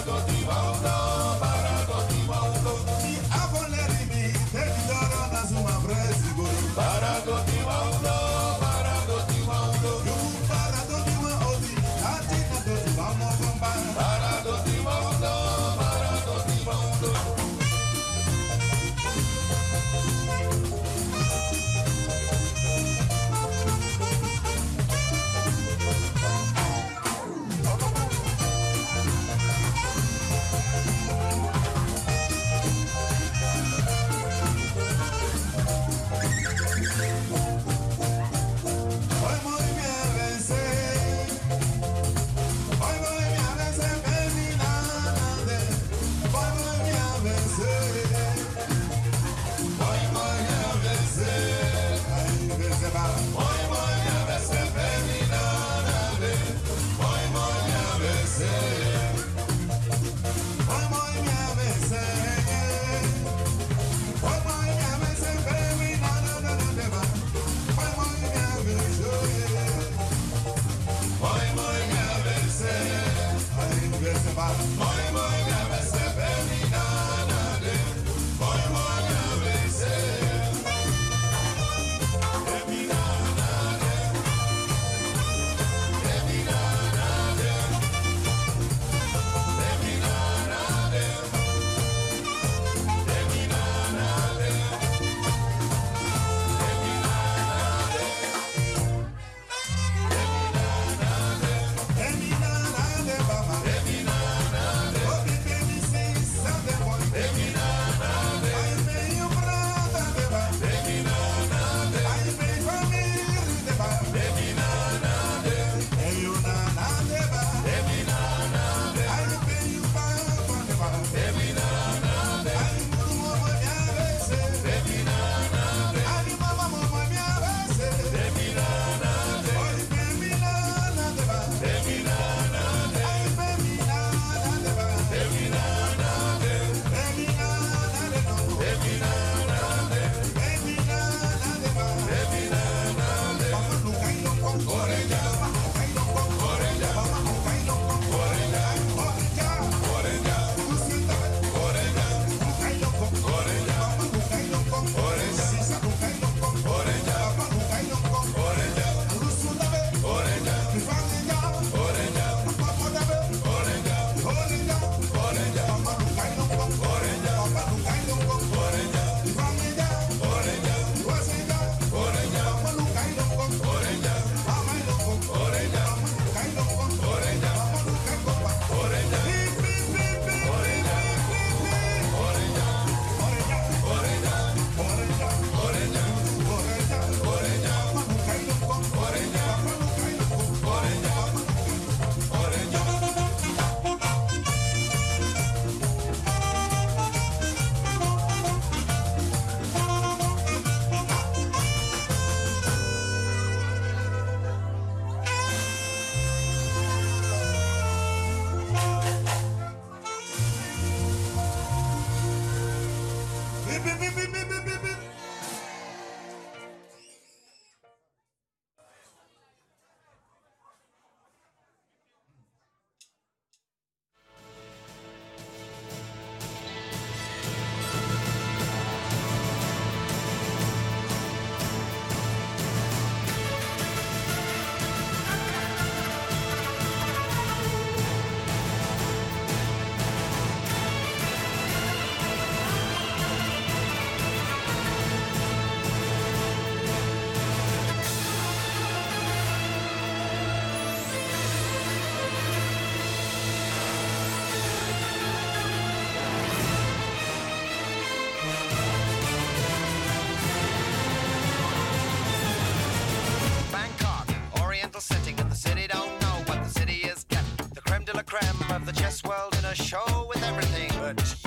a 269.73 269.75
show 269.75 270.25
with 270.29 270.41
everything 270.43 270.89
but 270.99 271.42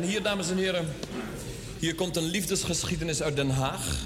En 0.00 0.06
hier, 0.06 0.22
dames 0.22 0.50
en 0.50 0.56
heren, 0.56 0.88
hier 1.78 1.94
komt 1.94 2.16
een 2.16 2.24
liefdesgeschiedenis 2.24 3.22
uit 3.22 3.36
Den 3.36 3.50
Haag. 3.50 3.98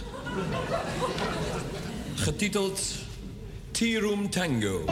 Getiteld 2.15 2.81
Tea 3.71 4.01
Room 4.01 4.31
Tango. 4.31 4.85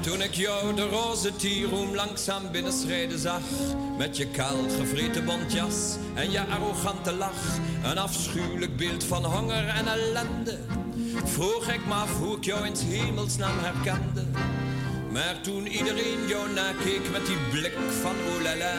Toen 0.00 0.22
ik 0.22 0.34
jou 0.34 0.74
de 0.74 0.88
roze 0.88 1.36
tieroom 1.36 1.94
langzaam 1.94 2.50
binnenschreden 2.52 3.18
zag 3.18 3.42
Met 3.98 4.16
je 4.16 4.26
kaal 4.26 4.68
gevreten 4.78 5.24
bontjas 5.24 5.96
en 6.14 6.30
je 6.30 6.40
arrogante 6.40 7.12
lach 7.12 7.58
Een 7.84 7.98
afschuwelijk 7.98 8.76
beeld 8.76 9.04
van 9.04 9.24
honger 9.24 9.68
en 9.68 9.86
ellende 9.86 10.58
Vroeg 11.34 11.68
ik 11.68 11.86
me 11.86 11.94
af 11.94 12.18
hoe 12.18 12.36
ik 12.36 12.44
jou 12.44 12.66
in 12.66 12.74
hemelsnaam 12.76 13.58
herkende 13.58 14.24
maar 15.14 15.40
toen 15.40 15.66
iedereen 15.66 16.26
jou 16.28 16.52
nakeek 16.52 17.10
met 17.12 17.26
die 17.26 17.36
blik 17.50 17.72
van 18.02 18.10
oh 18.10 18.42
la 18.42 18.56
la, 18.56 18.74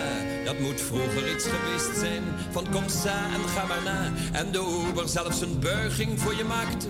dat 0.46 0.60
moet 0.60 0.82
vroeger 0.82 1.36
iets 1.36 1.46
geweest 1.46 2.00
zijn 2.00 2.24
van 2.52 2.66
kom 2.72 2.90
sa 2.90 3.26
en 3.34 3.50
ga 3.50 3.66
maar 3.66 3.84
na. 3.84 4.12
En 4.32 4.52
de 4.52 4.60
ober 4.60 5.10
zelfs 5.10 5.42
een 5.42 5.60
buiging 5.60 6.20
voor 6.20 6.36
je 6.36 6.44
maakte. 6.44 6.88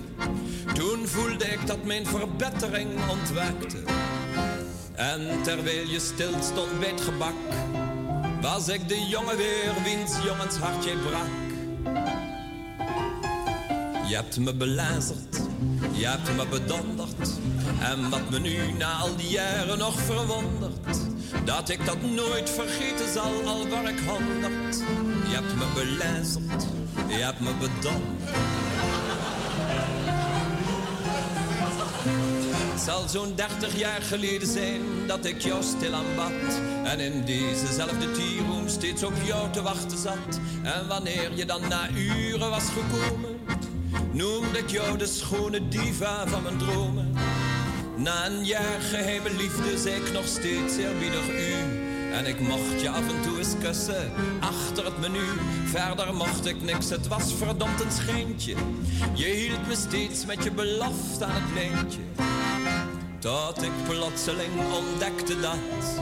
Toen 0.73 1.07
voelde 1.07 1.45
ik 1.45 1.67
dat 1.67 1.83
mijn 1.83 2.05
verbetering 2.05 2.89
ontwaakte. 3.09 3.77
En 4.95 5.41
terwijl 5.43 5.87
je 5.87 5.99
stil 5.99 6.33
stond 6.41 6.79
bij 6.79 6.89
het 6.89 7.01
gebak, 7.01 7.33
was 8.41 8.67
ik 8.67 8.87
de 8.87 9.05
jongen 9.07 9.37
weer 9.37 9.73
wiens 9.83 10.13
jongens 10.23 10.55
hartje 10.55 10.97
brak. 10.97 11.29
Je 14.07 14.15
hebt 14.15 14.37
me 14.37 14.53
belazerd, 14.53 15.34
je 15.97 16.07
hebt 16.07 16.35
me 16.35 16.45
bedonderd. 16.47 17.29
En 17.79 18.09
wat 18.09 18.29
me 18.29 18.39
nu 18.39 18.71
na 18.77 18.93
al 18.93 19.15
die 19.15 19.29
jaren 19.29 19.77
nog 19.77 19.99
verwondert, 19.99 20.97
dat 21.43 21.69
ik 21.69 21.85
dat 21.85 22.01
nooit 22.01 22.49
vergeten 22.49 23.13
zal, 23.13 23.31
al 23.45 23.67
waar 23.67 23.89
ik 23.89 23.99
honderd. 23.99 24.77
Je 25.27 25.35
hebt 25.35 25.55
me 25.55 25.65
belazerd, 25.73 26.65
je 27.07 27.23
hebt 27.23 27.39
me 27.39 27.51
bedonderd. 27.59 28.15
Het 32.75 32.83
zal 32.83 33.07
zo'n 33.07 33.35
dertig 33.35 33.79
jaar 33.79 34.01
geleden 34.01 34.47
zijn 34.47 34.81
dat 35.07 35.25
ik 35.25 35.41
jou 35.41 35.63
stil 35.63 35.93
aanbad. 35.93 36.59
En 36.83 36.99
in 36.99 37.25
dezezelfde 37.25 38.11
tierroom 38.11 38.67
steeds 38.67 39.03
op 39.03 39.13
jou 39.23 39.51
te 39.51 39.61
wachten 39.61 39.97
zat. 39.97 40.39
En 40.63 40.87
wanneer 40.87 41.31
je 41.33 41.45
dan 41.45 41.61
na 41.67 41.89
uren 41.89 42.49
was 42.49 42.63
gekomen, 42.63 43.34
noemde 44.15 44.57
ik 44.59 44.69
jou 44.69 44.97
de 44.97 45.05
schone 45.05 45.67
diva 45.67 46.27
van 46.27 46.43
mijn 46.43 46.57
dromen. 46.57 47.13
Na 47.95 48.25
een 48.25 48.45
jaar 48.45 48.81
geheime 48.81 49.29
liefde 49.37 49.77
zei 49.77 49.95
ik 49.95 50.11
nog 50.11 50.25
steeds 50.25 50.77
eerbiedig 50.77 51.29
u. 51.29 51.53
En 52.13 52.25
ik 52.25 52.39
mocht 52.39 52.81
je 52.81 52.89
af 52.89 53.09
en 53.09 53.21
toe 53.21 53.37
eens 53.37 53.53
kussen, 53.61 54.11
achter 54.39 54.85
het 54.85 54.99
menu. 54.99 55.25
Verder 55.65 56.13
mocht 56.13 56.45
ik 56.45 56.61
niks, 56.61 56.89
het 56.89 57.07
was 57.07 57.33
verdomd 57.33 57.81
een 57.81 57.91
schijntje. 57.91 58.55
Je 59.13 59.25
hield 59.25 59.67
me 59.67 59.75
steeds 59.75 60.25
met 60.25 60.43
je 60.43 60.51
belofte 60.51 61.25
aan 61.25 61.41
het 61.41 61.53
lijntje. 61.53 62.01
Tot 63.19 63.63
ik 63.63 63.71
plotseling 63.87 64.53
ontdekte 64.73 65.39
dat 65.39 66.01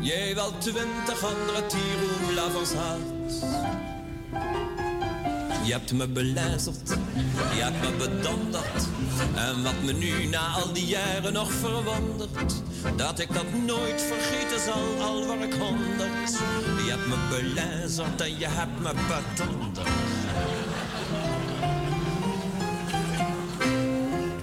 jij 0.00 0.34
wel 0.34 0.58
twintig 0.58 1.24
andere 1.24 1.66
tieroemlovers 1.66 2.72
had. 2.72 3.63
Je 5.64 5.72
hebt 5.72 5.92
me 5.92 6.08
belazerd, 6.08 6.88
je 7.54 7.62
hebt 7.62 7.80
me 7.80 8.08
bedonderd. 8.08 8.88
En 9.34 9.62
wat 9.62 9.82
me 9.84 9.92
nu 9.92 10.26
na 10.26 10.46
al 10.46 10.72
die 10.72 10.86
jaren 10.86 11.32
nog 11.32 11.52
verwondert, 11.52 12.62
dat 12.96 13.18
ik 13.18 13.34
dat 13.34 13.52
nooit 13.66 14.02
vergeten 14.02 14.60
zal, 14.60 15.06
al 15.06 15.26
waar 15.26 15.42
ik 15.42 15.52
honderd. 15.52 16.30
Je 16.84 16.90
hebt 16.90 17.06
me 17.06 17.16
belazerd 17.30 18.20
en 18.20 18.38
je 18.38 18.46
hebt 18.48 18.80
me 18.80 18.92
bedonderd. 18.92 19.88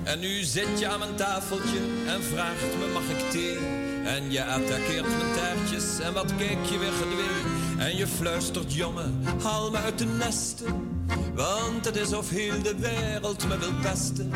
En 0.03 0.19
nu 0.19 0.43
zit 0.43 0.79
je 0.79 0.87
aan 0.87 0.99
mijn 0.99 1.15
tafeltje 1.15 1.79
en 2.07 2.23
vraagt 2.23 2.77
me 2.79 2.91
mag 2.93 3.03
ik 3.03 3.31
thee? 3.31 3.57
En 4.05 4.31
je 4.31 4.45
attaqueert 4.45 5.07
mijn 5.07 5.33
taartjes 5.35 5.99
en 5.99 6.13
wat 6.13 6.35
kijk 6.35 6.65
je 6.65 6.77
weer 6.77 6.91
gedwee? 6.91 7.87
En 7.87 7.97
je 7.97 8.07
fluistert 8.07 8.73
jongen, 8.73 9.23
haal 9.43 9.71
me 9.71 9.77
uit 9.77 9.97
de 9.97 10.05
nesten. 10.05 10.90
Want 11.33 11.85
het 11.85 11.95
is 11.95 12.13
of 12.13 12.29
heel 12.29 12.61
de 12.61 12.75
wereld 12.75 13.47
me 13.47 13.57
wil 13.57 13.73
pesten. 13.81 14.31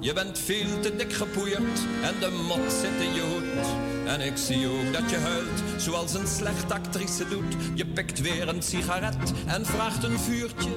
Je 0.00 0.12
bent 0.12 0.38
veel 0.38 0.80
te 0.80 0.96
dik 0.96 1.12
gepoeierd 1.12 1.80
en 2.02 2.14
de 2.20 2.30
mot 2.46 2.72
zit 2.72 3.06
in 3.06 3.14
je 3.14 3.20
hoed. 3.20 3.66
En 4.06 4.20
ik 4.20 4.36
zie 4.36 4.68
ook 4.68 4.92
dat 4.92 5.10
je 5.10 5.16
huilt, 5.16 5.62
zoals 5.76 6.14
een 6.14 6.26
slechte 6.26 6.74
actrice 6.74 7.28
doet. 7.28 7.56
Je 7.74 7.86
pikt 7.86 8.20
weer 8.20 8.48
een 8.48 8.62
sigaret 8.62 9.32
en 9.46 9.66
vraagt 9.66 10.04
een 10.04 10.18
vuurtje. 10.18 10.70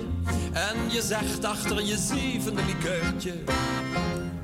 En 0.53 0.91
je 0.91 1.01
zegt 1.01 1.45
achter 1.45 1.83
je 1.83 1.97
zevende 1.97 2.61
likeurtje. 2.65 3.33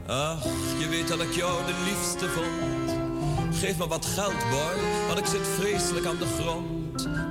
Ach, 0.07 0.43
je 0.79 0.87
weet 0.89 1.07
dat 1.07 1.21
ik 1.21 1.31
jou 1.31 1.65
de 1.65 1.73
liefste 1.85 2.29
vond. 2.29 2.91
Geef 3.55 3.77
me 3.77 3.87
wat 3.87 4.05
geld, 4.05 4.49
boy, 4.49 5.07
want 5.07 5.19
ik 5.19 5.25
zit 5.25 5.47
vreselijk 5.59 6.05
aan 6.05 6.17
de 6.17 6.25
grond. 6.39 6.76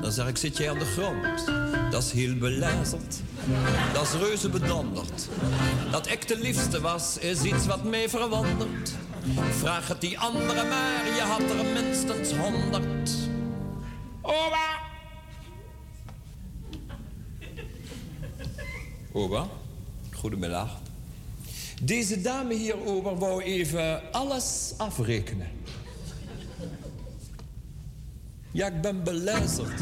Dan 0.03 0.13
zeg 0.13 0.29
ik, 0.29 0.37
zit 0.37 0.57
jij 0.57 0.71
aan 0.71 0.79
de 0.79 0.85
grond? 0.85 1.45
Dat 1.91 2.03
is 2.03 2.13
heel 2.13 2.37
belazerd. 2.37 3.21
Dat 3.93 4.03
is 4.03 4.13
reuze 4.13 4.49
bedonderd. 4.49 5.29
Dat 5.91 6.11
ik 6.11 6.29
de 6.29 6.39
liefste 6.39 6.81
was, 6.81 7.19
is 7.19 7.43
iets 7.43 7.67
wat 7.67 7.85
mij 7.85 8.09
verwondert. 8.09 8.95
Vraag 9.51 9.89
het 9.89 10.01
die 10.01 10.19
andere 10.19 10.65
maar, 10.69 11.07
je 11.15 11.21
had 11.21 11.41
er 11.41 11.83
minstens 11.83 12.33
honderd. 12.33 13.11
Oba! 14.23 14.85
Oba, 19.13 19.47
goedemiddag. 20.15 20.79
Deze 21.83 22.21
dame 22.21 22.55
hierover 22.55 23.19
wou 23.19 23.43
even 23.43 24.13
alles 24.13 24.75
afrekenen. 24.77 25.56
Ja, 28.57 28.67
ik 28.67 28.81
ben 28.81 29.05
belazerd. 29.05 29.81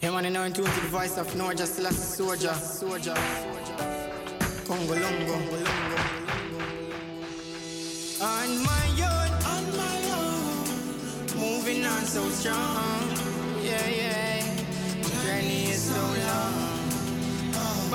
Yeah, 0.00 0.12
man, 0.12 0.22
you 0.24 0.32
know, 0.32 0.44
in 0.44 0.52
tune 0.52 0.66
to 0.66 0.80
the 0.80 0.86
voice 0.90 1.18
of 1.18 1.34
Norja 1.34 1.66
Selassie 1.66 2.24
Soldier. 2.24 2.54
Soldier. 2.54 3.16
Congo 4.66 4.94
Longo. 4.94 5.34
On 8.20 8.62
my 8.62 9.02
own, 9.02 9.30
on 9.44 9.64
my 9.76 10.00
own. 10.14 11.36
Moving 11.36 11.84
on 11.84 12.06
so 12.06 12.28
strong. 12.30 13.10
Yeah, 13.64 13.88
yeah. 13.88 14.44
Journey 15.24 15.70
is 15.70 15.82
so 15.82 16.00
long. 16.00 16.67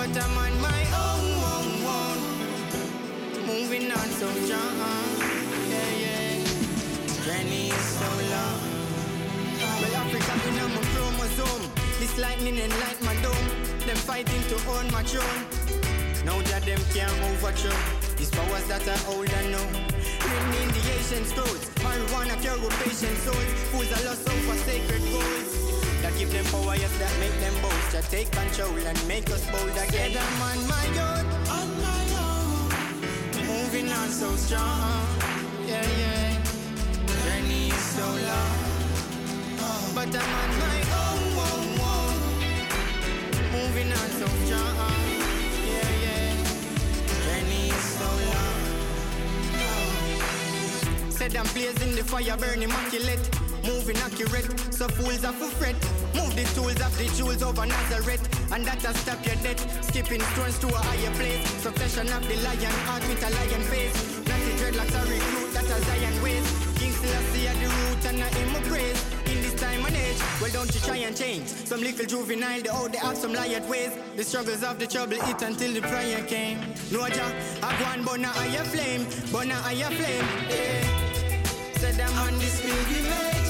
But 0.04 0.22
I'm 0.22 0.38
on 0.38 0.62
my 0.62 0.82
own, 1.08 1.26
own, 1.56 1.70
own. 1.96 2.20
Moving 3.48 3.90
on 3.90 4.08
so 4.20 4.28
strong. 4.44 4.76
Yeah, 5.72 5.92
yeah. 6.04 6.44
Journey 7.24 7.70
is 7.70 7.86
so 8.00 8.10
long. 8.34 8.60
Well, 9.80 9.96
Africa, 10.04 10.34
in 10.50 10.60
a 10.60 10.84
chromosome. 10.92 11.72
This 12.02 12.20
lightning 12.20 12.60
and 12.60 12.74
light 12.82 13.02
my 13.04 13.16
dome. 13.22 13.48
Them 13.88 13.96
fighting 13.96 14.44
to 14.52 14.56
own 14.76 14.92
my 14.92 15.04
throne. 15.04 15.46
Now 16.26 16.42
that 16.52 16.64
them 16.64 16.82
can't 16.94 17.18
overthrow. 17.32 17.72
These 18.18 18.32
powers 18.32 18.68
that 18.68 18.86
I 18.86 18.98
hold 19.08 19.30
and 19.30 19.52
know. 19.54 19.68
In 20.52 20.68
the 20.76 20.84
ancient 20.98 21.28
scrolls. 21.28 21.64
Marijuana 21.80 22.36
cure 22.42 22.60
patient 22.84 23.18
souls. 23.20 23.50
Fools 23.72 23.90
are 23.96 24.04
lost 24.04 24.28
over 24.28 24.58
sacred 24.68 25.02
goals. 25.14 25.73
Give 26.18 26.32
them 26.32 26.46
power, 26.46 26.76
yes, 26.76 26.98
that 27.00 27.12
make 27.20 27.38
them 27.40 27.54
boast. 27.62 27.92
That 27.92 28.04
take 28.10 28.32
control 28.32 28.78
and 28.78 29.08
make 29.08 29.30
us 29.30 29.44
bold 29.52 29.72
again. 29.72 30.16
I'm 30.18 30.42
on 30.42 30.68
my 30.68 30.88
own, 31.10 31.26
on 31.50 31.70
my 31.82 32.06
own. 32.22 32.70
Moving 33.48 33.92
on 33.92 34.10
so 34.10 34.36
strong. 34.36 35.08
Yeah, 35.68 35.86
yeah. 36.00 36.38
Journey 37.24 37.70
is 37.70 37.84
so 37.98 38.06
long. 38.06 38.60
But 39.96 40.16
I'm 40.16 40.34
on 40.42 40.50
my 40.60 40.80
own, 41.02 41.24
own, 41.48 41.68
own. 41.92 42.18
Moving 43.52 43.92
on 43.92 44.10
so 44.20 44.28
strong. 44.46 44.76
Yeah, 45.70 45.92
yeah. 46.06 46.34
Journey 47.26 47.64
is 47.70 47.86
so 48.00 48.10
long. 48.30 48.62
Said 51.12 51.36
I'm 51.36 51.48
blazing 51.54 51.96
the 51.96 52.04
fire, 52.04 52.38
burning 52.38 52.64
immaculate. 52.64 53.43
Moving 53.64 53.98
accurate, 53.98 54.50
so 54.74 54.88
fools 54.90 55.24
are 55.24 55.34
for 55.34 55.48
fret. 55.56 55.76
Move 56.16 56.36
the 56.36 56.44
tools 56.54 56.80
of 56.82 56.92
the 56.98 57.06
jewels 57.16 57.42
over 57.42 57.66
Nazareth, 57.66 58.24
and 58.52 58.66
that'll 58.66 58.94
stop 58.94 59.26
your 59.26 59.36
death. 59.36 59.64
Skipping 59.86 60.22
stones 60.36 60.60
to 60.60 60.68
a 60.68 60.78
higher 60.78 61.12
place. 61.16 61.48
Succession 61.64 62.08
of 62.12 62.28
the 62.28 62.36
lion 62.44 62.76
heart 62.84 63.04
with 63.08 63.24
a 63.24 63.30
lion 63.30 63.64
face. 63.72 63.96
Not 64.28 64.40
the 64.44 64.52
dreadlocks 64.60 64.96
are 65.00 65.08
recruit, 65.08 65.54
that 65.54 65.64
a 65.64 65.80
Zion 65.86 66.22
ways. 66.22 66.74
King 66.76 66.92
Selassie 66.92 67.48
the 67.48 67.68
root 67.72 68.06
and 68.06 68.24
I 68.24 68.28
him 68.36 68.56
a 68.56 68.62
praise. 68.68 69.00
In 69.32 69.42
this 69.42 69.56
time 69.56 69.86
and 69.86 69.96
age, 69.96 70.20
Well, 70.42 70.52
don't 70.52 70.74
you 70.76 70.82
try 70.82 70.98
and 70.98 71.16
change. 71.16 71.48
Some 71.48 71.82
little 71.82 72.06
juvenile, 72.06 72.62
they 72.62 72.70
out 72.70 72.92
they 72.92 72.98
have 72.98 73.16
some 73.16 73.34
liar 73.34 73.62
ways. 73.70 73.92
The 74.18 74.24
struggles 74.24 74.64
of 74.64 74.78
the 74.78 74.88
trouble 74.88 75.16
eat 75.30 75.42
until 75.42 75.72
the 75.74 75.82
prayer 75.82 76.22
came. 76.26 76.60
No 76.92 77.08
job, 77.08 77.32
I 77.62 77.78
go 77.80 78.12
on 78.12 78.24
higher 78.24 78.66
flame, 78.66 79.08
a 79.52 79.56
higher 79.56 79.92
flame. 79.96 80.26
Yeah. 80.50 81.04
Said 81.78 82.00
I'm 82.00 82.18
on 82.18 82.40
this. 82.40 82.64
Know 82.64 83.43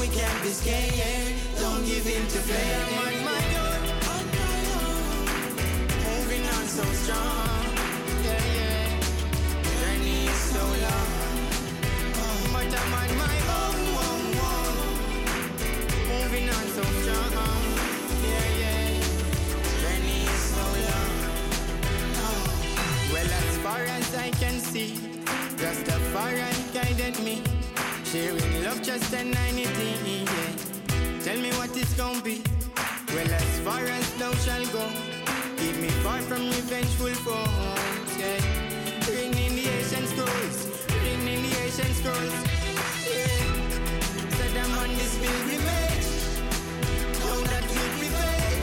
we 0.00 0.08
can't 0.08 0.42
be 0.42 0.48
scared. 0.48 1.34
Don't 1.60 1.84
give 1.84 2.06
in 2.06 2.22
to 2.32 2.38
fear. 2.48 2.76
I'm 2.88 2.98
on 3.04 3.16
my 3.30 3.44
own. 3.64 3.80
on 4.14 4.24
my 4.40 4.60
own. 4.80 5.24
Moving 6.08 6.44
on 6.56 6.64
so 6.78 6.84
strong. 7.02 7.60
Yeah, 8.24 8.44
yeah. 8.56 8.88
Journey 9.78 10.24
is 10.32 10.40
so 10.54 10.64
long. 10.86 11.10
But 12.52 12.72
I'm 12.80 12.94
on 13.00 13.10
my 13.24 13.36
own, 13.60 13.80
own, 14.06 14.24
own. 14.48 14.76
Moving 16.12 16.48
on 16.48 16.66
so 16.76 16.84
strong. 17.02 17.62
Yeah, 18.24 18.48
yeah. 18.62 18.88
Journey 19.82 20.22
so 20.54 20.64
long. 20.88 21.12
Oh. 22.24 22.44
Well, 23.12 23.30
as 23.42 23.56
far 23.64 23.82
as 23.98 24.14
I 24.14 24.30
can 24.30 24.60
see, 24.60 24.90
Rastafari 25.60 26.72
guided 26.72 27.18
me. 27.22 27.59
Sharing 28.10 28.64
love 28.64 28.82
just 28.82 29.14
a 29.14 29.22
90 29.22 29.62
yeah. 29.62 29.70
Tell 31.22 31.38
me 31.38 31.50
what 31.52 31.70
it's 31.76 31.94
gonna 31.94 32.20
be. 32.20 32.42
Well, 33.14 33.30
as 33.30 33.60
far 33.60 33.84
as 33.84 34.14
thou 34.18 34.32
shall 34.42 34.66
go, 34.72 34.84
keep 35.56 35.76
me 35.76 35.90
far 36.02 36.18
from 36.22 36.42
revengeful 36.50 37.14
foes. 37.22 38.18
Yeah. 38.18 38.42
Ring 39.06 39.32
in 39.44 39.54
the 39.54 39.68
ancient 39.78 40.08
scrolls, 40.08 40.58
ring 41.04 41.22
in 41.22 41.40
the 41.46 41.52
ancient 41.62 41.94
scrolls. 42.00 42.34
Yeah. 43.06 43.46
Said 44.38 44.56
I'm 44.58 44.74
on 44.82 44.90
this 44.98 45.14
pilgrimage. 45.22 46.10
Know 47.22 47.38
that 47.46 47.62
be 47.62 48.10
faith. 48.10 48.62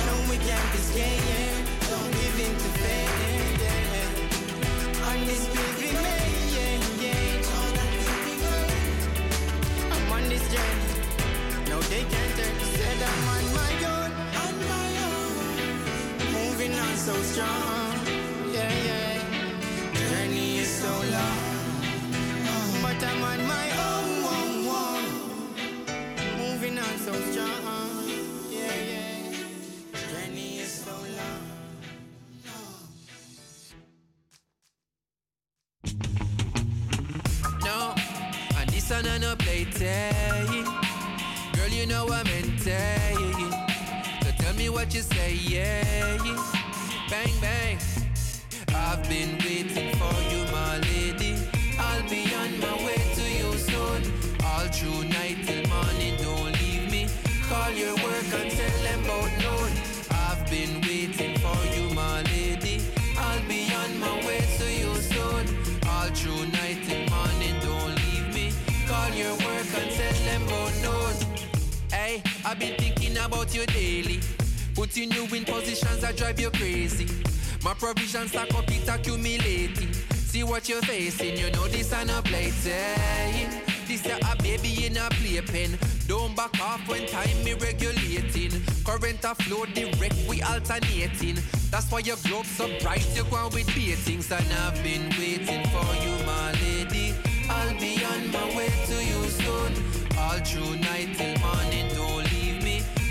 No, 0.00 0.14
we 0.30 0.36
can't 0.48 0.68
be 0.72 0.80
scared. 0.88 1.60
Don't 1.92 2.10
give 2.16 2.40
in 2.40 2.52
to 2.56 2.70
fate. 2.80 3.60
Yeah. 3.60 5.10
On 5.10 5.18
this 5.26 5.44
pilgrimage, 5.52 6.19
Journey. 10.52 10.90
No, 11.70 11.78
they 11.90 12.04
can't 12.12 12.32
turn. 12.36 12.54
Said 12.78 13.00
I'm 13.10 13.28
on 13.34 13.44
my 13.60 13.72
own. 13.94 14.10
On 14.44 14.54
my 14.74 14.90
own. 15.10 15.34
Moving 16.38 16.74
on 16.78 16.94
so 16.96 17.14
strong. 17.30 17.94
Yeah, 18.52 18.72
yeah. 18.88 19.18
Journey 19.94 20.58
is 20.58 20.70
so 20.82 20.92
long. 21.16 21.38
But 22.82 23.02
I'm 23.04 23.22
on 23.22 23.40
my 23.46 23.66
own. 23.86 23.90
Moving 26.38 26.78
on 26.78 26.98
so 26.98 27.12
strong. 27.32 27.89
One 39.02 39.12
I 39.12 39.18
no 39.18 39.34
play 39.36 39.64
tell 39.64 39.86
eh? 39.86 40.64
Girl, 41.54 41.68
you 41.68 41.86
know 41.86 42.06
I'm 42.08 42.26
into 42.26 42.72
eh? 42.72 43.14
So 44.22 44.30
tell 44.38 44.54
me 44.54 44.68
what 44.68 44.92
you 44.94 45.00
say, 45.00 45.34
yeah. 45.34 46.18
Bang, 47.08 47.32
bang. 47.40 47.78
I've 48.74 49.02
been 49.08 49.38
waiting 49.38 49.90
for 49.96 50.16
you, 50.30 50.40
my 50.52 50.78
lady. 50.78 51.36
I'll 51.78 52.08
be 52.08 52.22
on 52.34 52.60
my 52.60 52.84
way 52.84 53.09
about 73.30 73.54
you 73.54 73.64
daily. 73.66 74.20
Putting 74.74 75.10
you 75.12 75.24
in 75.34 75.44
positions 75.44 76.00
that 76.00 76.16
drive 76.16 76.40
you 76.40 76.50
crazy. 76.50 77.06
My 77.62 77.74
provisions 77.74 78.30
stack 78.30 78.52
up, 78.54 78.64
it 78.68 78.88
accumulating. 78.88 79.92
See 80.14 80.42
what 80.42 80.68
you're 80.68 80.82
facing, 80.82 81.36
you 81.36 81.50
know 81.52 81.66
this 81.68 81.92
ain't 81.92 82.10
a 82.10 82.22
playtime. 82.22 83.50
This 83.86 84.06
a 84.06 84.16
a 84.30 84.36
baby 84.42 84.86
in 84.86 84.96
a 84.96 85.08
playpen. 85.10 85.78
Don't 86.06 86.34
back 86.36 86.58
off 86.60 86.86
when 86.88 87.06
time 87.06 87.44
me 87.44 87.54
regulating. 87.54 88.52
Current 88.84 89.24
a 89.24 89.34
flow 89.34 89.64
direct, 89.66 90.16
we 90.28 90.42
alternating. 90.42 91.38
That's 91.70 91.90
why 91.90 92.00
your 92.00 92.16
globe 92.26 92.46
so 92.46 92.66
bright, 92.80 93.06
you 93.14 93.24
go 93.24 93.36
on 93.36 93.50
with 93.50 93.72
beatings. 93.74 94.30
And 94.30 94.46
I've 94.64 94.82
been 94.82 95.08
waiting 95.18 95.64
for 95.70 95.90
you, 96.02 96.14
my 96.26 96.52
lady. 96.62 97.14
I'll 97.48 97.74
be 97.78 98.02
on 98.04 98.30
my 98.32 98.56
way 98.56 98.70
to 98.86 98.96
you 99.10 99.22
soon. 99.42 99.72
All 100.18 100.38
through 100.38 100.76
night 100.76 101.16
till 101.16 101.38
morning, 101.38 101.69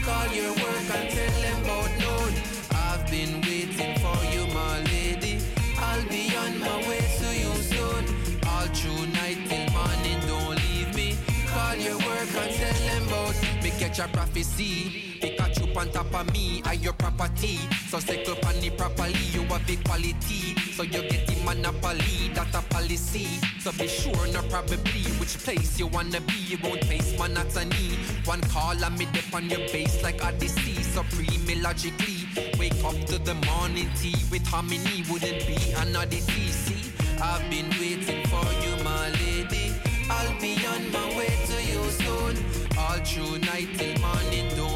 me. 0.09 0.15
Call 0.15 0.33
your 0.33 0.53
work 0.53 0.89
and 0.95 1.09
tell 1.09 1.41
them 1.41 1.63
about 1.63 1.91
noon. 1.99 2.33
I've 2.71 3.09
been 3.09 3.41
waiting 3.41 3.99
for 3.99 4.19
you, 4.33 4.47
my 4.53 4.79
lady. 4.83 5.39
I'll 5.77 6.03
be 6.07 6.35
on 6.35 6.59
my 6.59 6.77
way 6.87 7.01
to 7.19 7.29
you 7.37 7.53
soon. 7.61 8.03
All 8.47 8.67
through 8.67 9.07
night 9.13 9.37
till 9.47 9.69
morning, 9.71 10.19
don't 10.27 10.55
leave 10.55 10.95
me. 10.95 11.17
Call 11.47 11.75
your 11.75 11.97
work 11.97 12.29
and 12.35 12.51
tell 12.55 12.79
them 12.87 13.07
about 13.07 13.35
me. 13.63 13.71
Catch 13.79 13.99
a 13.99 14.07
prophecy. 14.07 15.38
Pikachu 15.69 15.77
on 15.77 15.91
top 15.91 16.13
of 16.13 16.33
me, 16.33 16.61
I 16.65 16.73
your 16.73 16.93
property. 16.93 17.59
So 17.87 17.99
settle 17.99 18.37
on 18.45 18.59
the 18.59 18.69
properly, 18.71 19.13
you 19.31 19.43
have 19.43 19.69
equality. 19.69 20.55
So 20.73 20.83
you 20.83 21.01
get 21.01 21.27
the 21.27 21.35
monopoly, 21.43 22.29
that 22.33 22.53
a 22.53 22.61
policy. 22.73 23.27
So 23.59 23.71
be 23.71 23.87
sure, 23.87 24.27
no 24.27 24.41
probably, 24.49 25.03
which 25.19 25.37
place 25.39 25.79
you 25.79 25.87
wanna 25.87 26.21
be. 26.21 26.33
You 26.33 26.57
won't 26.63 26.83
face 26.85 27.17
monotony. 27.17 27.97
One 28.25 28.41
call 28.41 28.83
and 28.83 28.97
me 28.97 29.07
dip 29.11 29.33
on 29.33 29.49
your 29.49 29.59
base 29.71 30.01
like 30.03 30.23
Odyssey. 30.23 30.81
Supreme 30.83 31.61
logically. 31.61 32.27
Wake 32.57 32.83
up 32.83 32.95
to 33.07 33.19
the 33.19 33.35
morning 33.45 33.89
tea 33.99 34.15
with 34.31 34.45
harmony. 34.47 35.03
Wouldn't 35.09 35.45
be 35.47 35.57
an 35.77 35.95
oddity. 35.95 36.51
See, 36.51 36.91
I've 37.21 37.49
been 37.49 37.69
waiting 37.79 38.25
for 38.27 38.45
you, 38.63 38.83
my 38.83 39.09
lady. 39.09 39.73
I'll 40.09 40.39
be 40.41 40.55
on 40.65 40.91
my 40.91 41.07
way 41.17 41.29
to 41.47 41.57
you 41.63 41.83
soon. 41.91 42.35
All 42.77 42.97
through 43.03 43.39
night 43.39 43.67
till 43.77 43.99
morning, 43.99 44.47
me. 44.57 44.68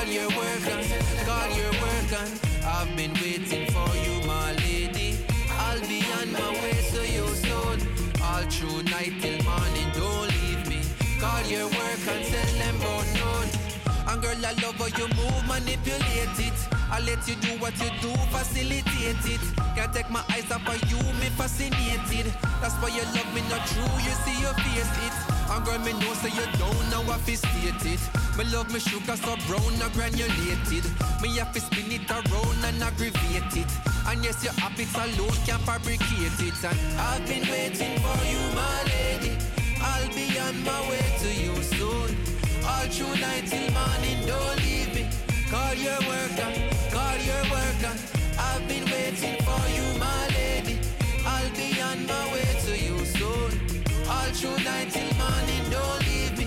Call 0.00 0.08
your 0.08 0.28
work 0.28 0.64
on, 0.72 0.84
call 1.26 1.50
your 1.58 1.72
work 1.72 2.12
on. 2.16 2.30
I've 2.64 2.96
been 2.96 3.12
waiting 3.20 3.70
for 3.70 3.90
you, 4.00 4.26
my 4.26 4.54
lady. 4.54 5.18
I'll 5.58 5.78
be 5.80 6.00
on 6.16 6.32
my 6.32 6.52
way 6.52 6.80
to 6.92 7.06
you 7.06 7.26
soon. 7.36 7.78
All 8.22 8.42
through 8.48 8.82
night 8.84 9.12
till 9.20 9.44
morning, 9.44 9.90
don't 9.92 10.26
leave 10.40 10.66
me. 10.70 10.80
Call 11.20 11.42
your 11.44 11.66
work 11.66 12.00
and 12.08 12.24
tell 12.24 12.52
them 12.56 12.76
about 12.76 13.04
noon. 13.12 13.48
And 14.08 14.22
girl, 14.22 14.40
I 14.40 14.52
love 14.64 14.76
how 14.76 14.86
you 14.86 15.06
move, 15.08 15.46
manipulate 15.46 16.48
it. 16.48 16.58
I 16.90 17.00
let 17.00 17.28
you 17.28 17.34
do 17.34 17.60
what 17.60 17.76
you 17.78 17.90
do, 18.00 18.08
facilitate 18.32 19.26
it. 19.28 19.40
Can't 19.76 19.92
take 19.92 20.08
my 20.08 20.24
eyes 20.30 20.50
off 20.50 20.66
of 20.66 20.80
you, 20.90 20.96
me 21.20 21.28
fascinated. 21.36 22.32
That's 22.62 22.74
why 22.80 22.88
you 22.88 23.04
love 23.12 23.28
me 23.34 23.42
not 23.50 23.66
true, 23.66 23.84
you 24.00 24.16
see 24.24 24.40
you 24.40 24.48
face 24.64 24.96
it. 25.04 25.29
And 25.50 25.64
girl, 25.64 25.78
me 25.80 25.92
know 25.94 26.14
say 26.14 26.30
you 26.30 26.46
don't 26.58 26.90
know 26.90 27.02
what 27.02 27.26
to 27.26 27.36
state 27.36 27.84
it. 27.84 28.00
Me 28.38 28.44
love 28.54 28.72
me 28.72 28.78
sugar 28.78 29.16
so 29.16 29.34
brown, 29.48 29.78
not 29.78 29.92
granulated. 29.92 30.84
Me 31.20 31.36
have 31.38 31.52
to 31.52 31.60
spin 31.60 31.90
it 31.90 32.08
around 32.08 32.64
and 32.64 32.82
aggravate 32.82 33.56
it. 33.56 33.70
And 34.06 34.22
yes, 34.24 34.44
your 34.44 34.52
habits 34.54 34.94
alone 34.94 35.36
can 35.44 35.58
fabricate 35.66 36.38
it. 36.38 36.64
And 36.64 36.78
I've 37.00 37.26
been 37.26 37.46
waiting 37.50 37.98
for 37.98 38.18
you, 38.30 38.40
my 38.54 38.78
lady. 38.94 39.36
I'll 39.82 40.08
be 40.14 40.38
on 40.38 40.62
my 40.62 40.80
way 40.88 41.06
to 41.18 41.28
you 41.34 41.54
soon. 41.62 42.16
All 42.64 42.86
through 42.86 43.20
night 43.20 43.46
till 43.46 43.66
morning, 43.72 44.26
don't 44.26 44.56
leave 44.62 44.94
me. 44.94 45.08
Call 45.50 45.74
your 45.74 45.98
worker, 46.06 46.50
call 46.94 47.16
your 47.26 47.42
worker. 47.50 47.94
I've 48.38 48.68
been 48.68 48.84
waiting 48.84 49.42
for 49.42 49.62
you, 49.74 49.98
my 49.98 50.28
lady. 50.28 50.49
Through 54.40 54.64
night 54.64 54.90
till 54.90 55.12
morning, 55.20 55.64
don't 55.70 56.00
leave 56.08 56.38
me. 56.38 56.46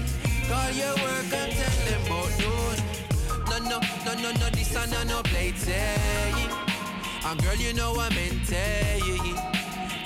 Call 0.50 0.72
your 0.72 0.96
worker 1.06 1.44
and 1.46 1.52
tell 1.54 1.78
them 1.86 2.02
about 2.08 2.32
noon. 2.42 2.78
No, 3.50 3.58
no, 3.70 3.78
no, 4.06 4.14
no, 4.24 4.32
no, 4.32 4.50
this 4.50 4.76
and 4.76 4.92
no, 4.92 5.04
no 5.04 5.22
play 5.22 5.54
say. 5.54 6.34
And 7.24 7.42
girl, 7.44 7.56
you 7.56 7.74
know 7.74 7.94
I'm 8.00 8.18
into 8.18 8.66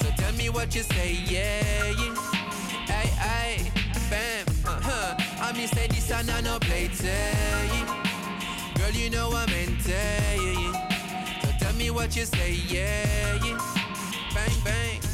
So 0.02 0.10
tell 0.18 0.34
me 0.34 0.50
what 0.50 0.76
you 0.76 0.84
say, 0.84 1.14
yeah. 1.14 1.94
Hey, 2.92 3.08
hey, 3.26 3.72
bam, 4.10 4.46
uh-huh. 4.66 5.16
I 5.42 5.54
mean 5.54 5.70
say 5.70 5.88
this 5.88 6.12
and 6.12 6.28
no, 6.28 6.42
no 6.42 6.60
play 6.60 6.90
say. 6.90 7.32
Girl, 8.76 8.92
you 8.92 9.10
know 9.10 9.32
I'm 9.32 9.50
into 9.50 9.98
So 11.42 11.50
tell 11.58 11.74
me 11.76 11.90
what 11.92 12.18
you 12.18 12.26
say, 12.26 12.52
yeah. 12.52 13.40
Bang, 14.34 14.60
bang. 14.66 15.07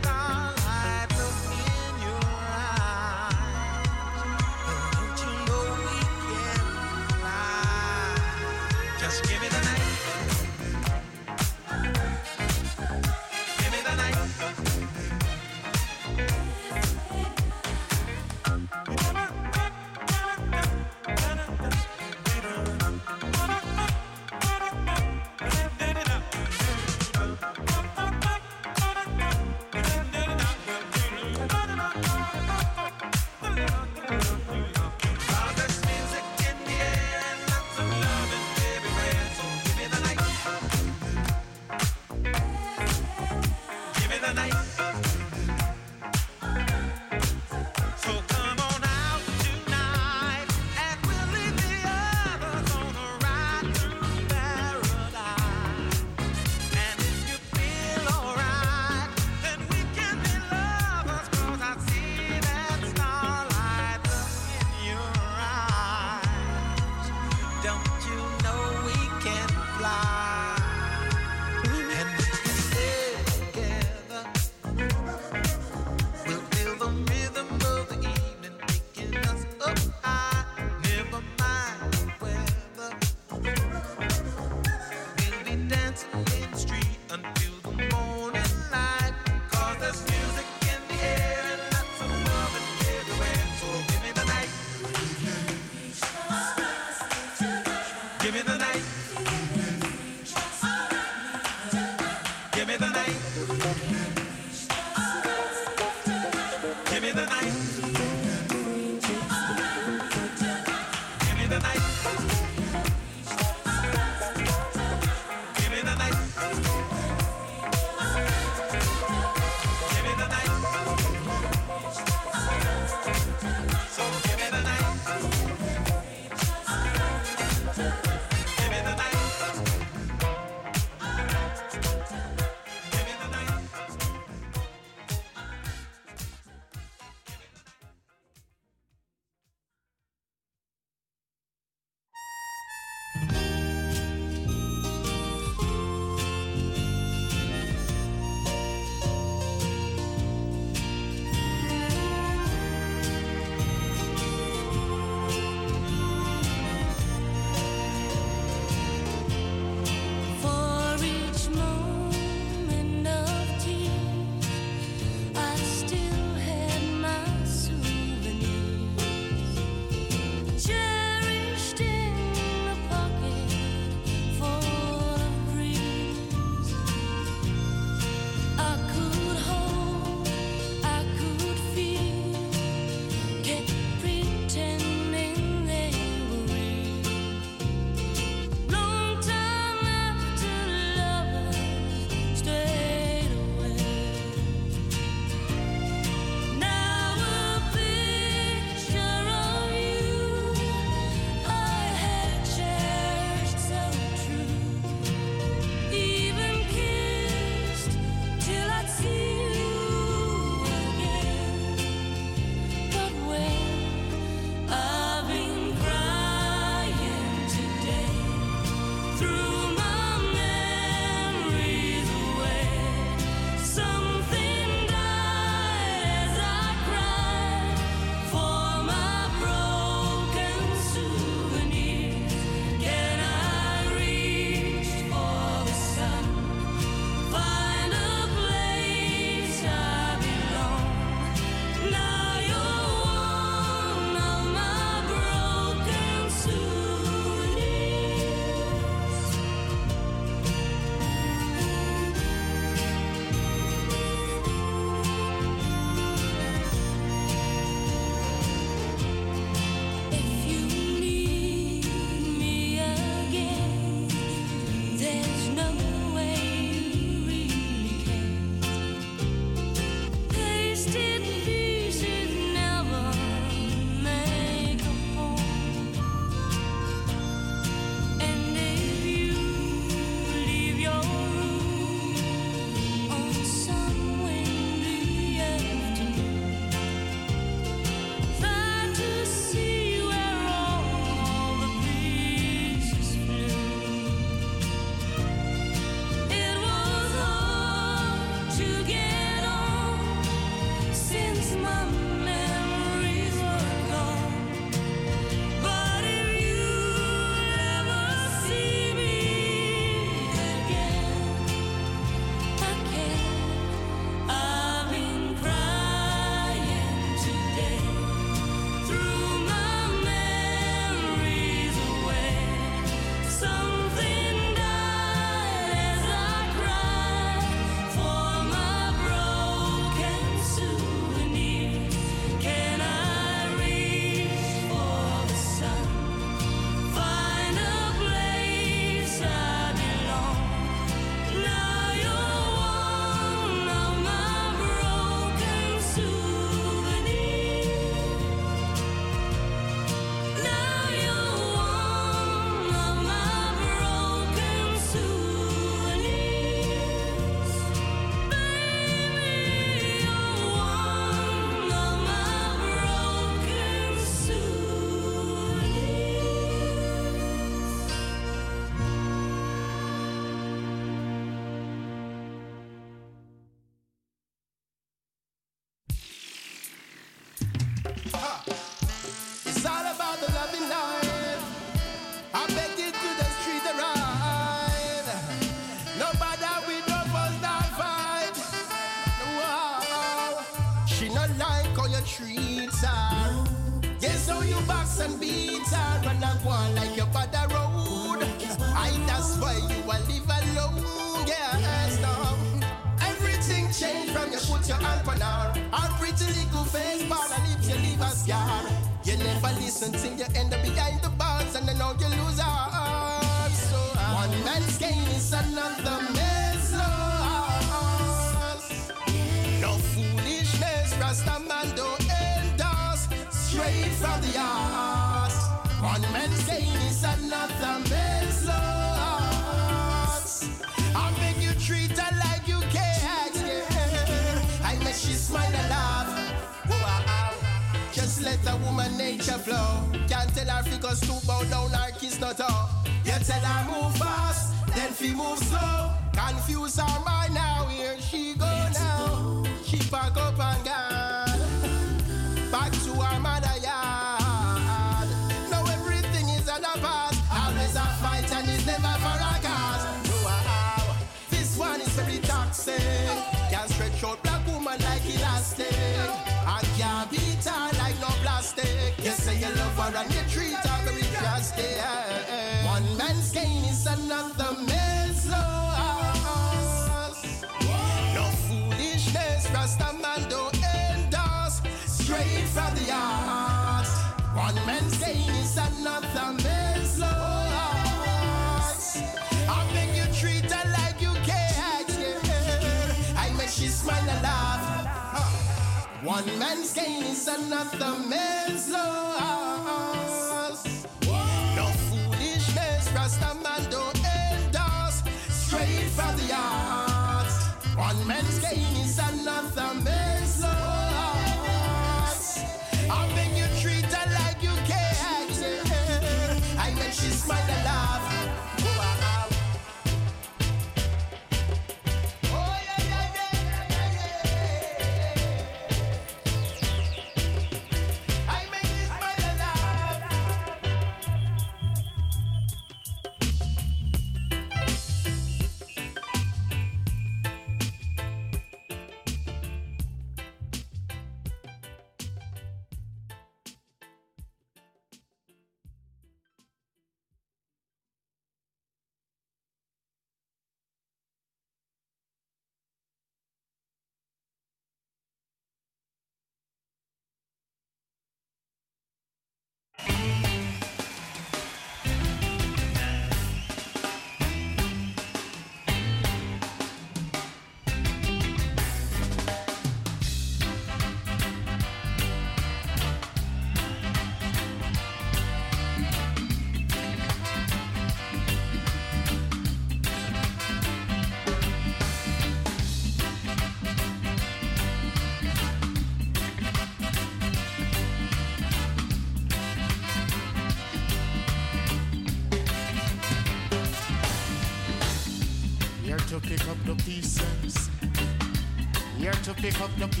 up, 599.79 599.79
no 599.79 600.00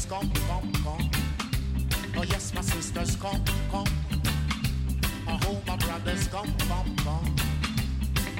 sisters, 0.00 0.06
come, 0.06 0.30
come, 0.48 0.72
come. 0.84 1.10
Oh 2.16 2.22
yes, 2.22 2.54
my 2.54 2.60
sisters, 2.60 3.16
come, 3.16 3.42
come. 3.70 3.86
Oh 5.28 5.60
my 5.66 5.76
brothers, 5.76 6.28
come, 6.28 6.52
come, 6.68 6.96
come. 7.04 7.34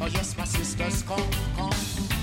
Oh 0.01 0.07
yes, 0.07 0.37
my 0.37 0.45
sisters, 0.45 1.03
come, 1.03 1.31
come. 1.57 2.19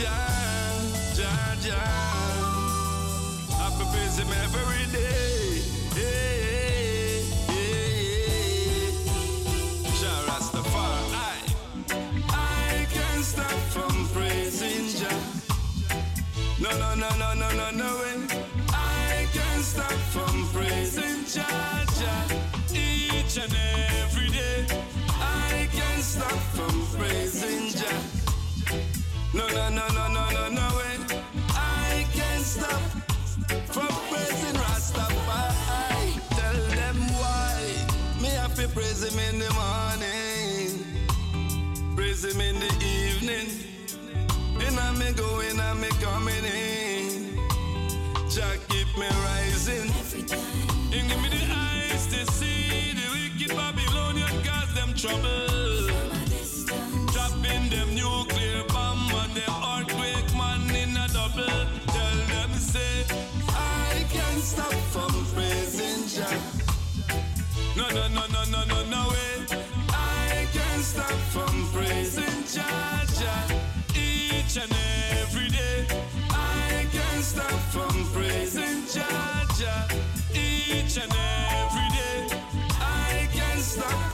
Georgia, 0.00 0.16
Georgia. 1.14 1.76
I 3.52 3.70
Jah 10.00 10.20
Rastafari. 10.26 11.12
I 12.30 12.86
can't 12.90 13.24
stop 13.24 13.58
from 13.74 14.08
praising 14.14 14.88
Jah. 14.98 15.20
No, 16.58 16.70
no, 16.78 16.94
no, 16.94 17.08
no, 17.18 17.34
no, 17.34 17.50
no, 17.52 17.70
no 17.70 17.96
way. 17.98 18.26
I 18.72 19.28
can't 19.34 19.64
stop 19.64 19.92
from 20.14 20.48
praising 20.48 21.26
Jah. 21.26 21.69
No, 29.40 29.48
no, 29.48 29.70
no, 29.70 29.88
no, 29.88 30.08
no, 30.08 30.30
no, 30.30 30.48
no 30.50 30.76
way. 30.76 30.96
I 31.50 32.06
can't 32.12 32.44
stop 32.44 32.82
from 33.72 33.88
praising 34.10 34.56
Rastafari. 34.60 36.20
Tell 36.36 36.60
them 36.76 36.98
why. 37.20 37.56
Me 38.20 38.28
have 38.28 38.54
to 38.56 38.68
praise 38.68 39.02
him 39.02 39.18
in 39.18 39.38
the 39.38 39.50
morning, 39.54 40.84
praise 41.96 42.22
him 42.22 42.38
in 42.42 42.60
the 42.60 42.72
evening. 42.84 43.48
In 44.66 44.78
a 44.78 44.92
me 44.98 45.12
go, 45.14 45.40
in 45.40 45.58
a 45.58 45.74
me 45.76 45.88
No, 67.80 67.88
no, 67.88 68.08
no, 68.08 68.26
no, 68.26 68.44
no, 68.44 68.64
no, 68.66 68.84
no 68.90 69.08
way. 69.08 69.58
I 69.88 70.46
can't 70.52 70.84
stop 70.84 71.16
from 71.32 71.66
praising 71.72 72.44
Jah 72.52 73.06
Jah 73.18 73.54
each 73.94 74.58
and 74.58 74.70
every 75.22 75.48
day. 75.48 75.86
I 76.28 76.86
can't 76.92 77.24
stop 77.24 77.58
from 77.72 78.04
praising 78.12 78.84
Jah 78.92 79.46
Jah 79.58 79.88
each 80.34 80.98
and 80.98 81.10
every 81.10 81.88
day. 81.96 82.28
I 82.82 83.26
can't 83.32 83.60
stop 83.60 84.12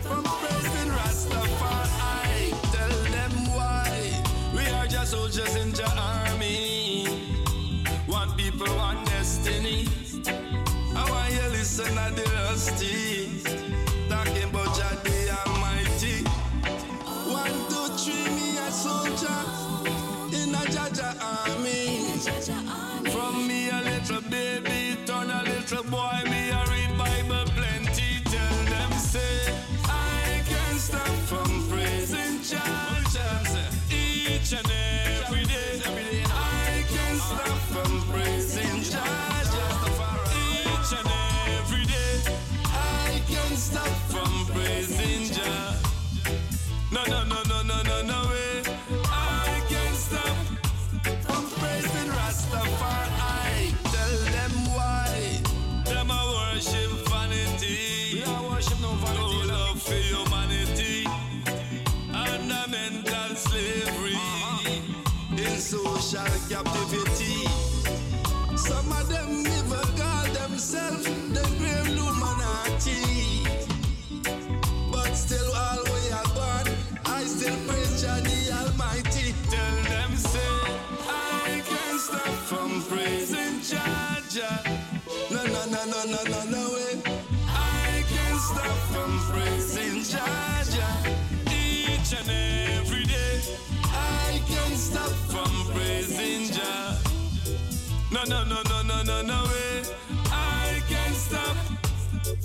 from 0.00 0.24
praising 0.24 0.90
Rastafari. 0.96 2.50
Tell 2.72 2.96
them 3.12 3.32
why 3.54 4.24
we 4.54 4.66
are 4.70 4.86
just 4.86 5.10
soldiers 5.10 5.54
in 5.56 5.70
the 5.72 5.86
army. 6.00 7.04
One 8.06 8.32
people, 8.38 8.74
one 8.78 9.05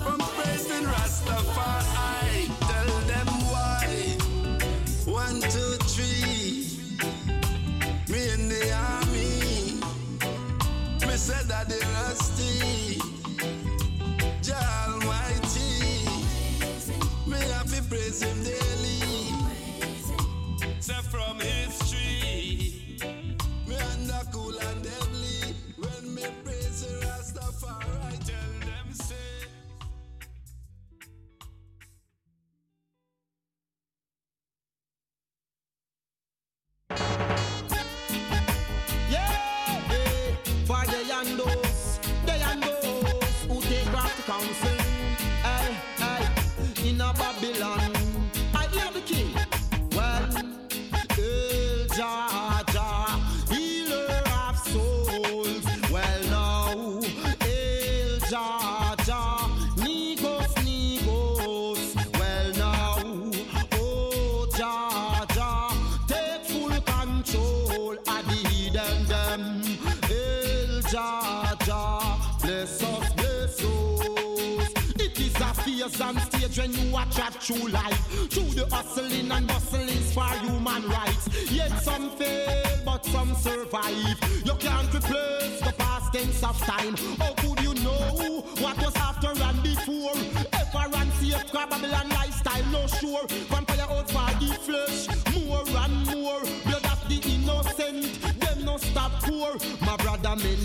from 0.02 0.18
praising 0.18 0.84
Rastafari. 0.84 2.31
Bless 72.42 72.82
us, 72.82 73.12
bless 73.14 73.64
us. 73.64 74.72
It 74.96 75.18
is 75.18 75.34
a 75.36 75.54
phase 75.54 76.00
and 76.00 76.20
stage 76.20 76.58
when 76.58 76.72
you 76.72 76.92
watch 76.92 77.18
a 77.18 77.30
true 77.38 77.68
life. 77.68 78.06
Through 78.30 78.54
the 78.54 78.66
hustling 78.70 79.30
and 79.30 79.46
bustlings 79.46 80.12
for 80.12 80.28
human 80.44 80.88
rights. 80.88 81.28
Yet 81.50 81.70
some 81.82 82.10
fail, 82.10 82.64
but 82.84 83.04
some 83.06 83.34
survive. 83.34 84.18
You 84.44 84.54
can't 84.56 84.94
replace 84.94 85.60
the 85.60 85.74
past 85.78 86.12
tense 86.12 86.42
of 86.42 86.58
time. 86.58 86.96
How 87.18 87.32
could 87.34 87.60
you 87.60 87.74
know 87.82 88.44
what 88.60 88.76
was 88.78 88.96
after 88.96 89.32
and 89.42 89.62
before? 89.62 90.12
Ever 90.52 90.88
run 90.90 91.10
safe, 91.12 91.52
Babylon 91.52 92.08
lifestyle, 92.10 92.64
no 92.66 92.86
sure. 92.86 93.26
Vampire 93.50 93.86
out 93.88 94.10
for 94.10 94.30
the 94.40 94.54
flesh, 94.54 95.06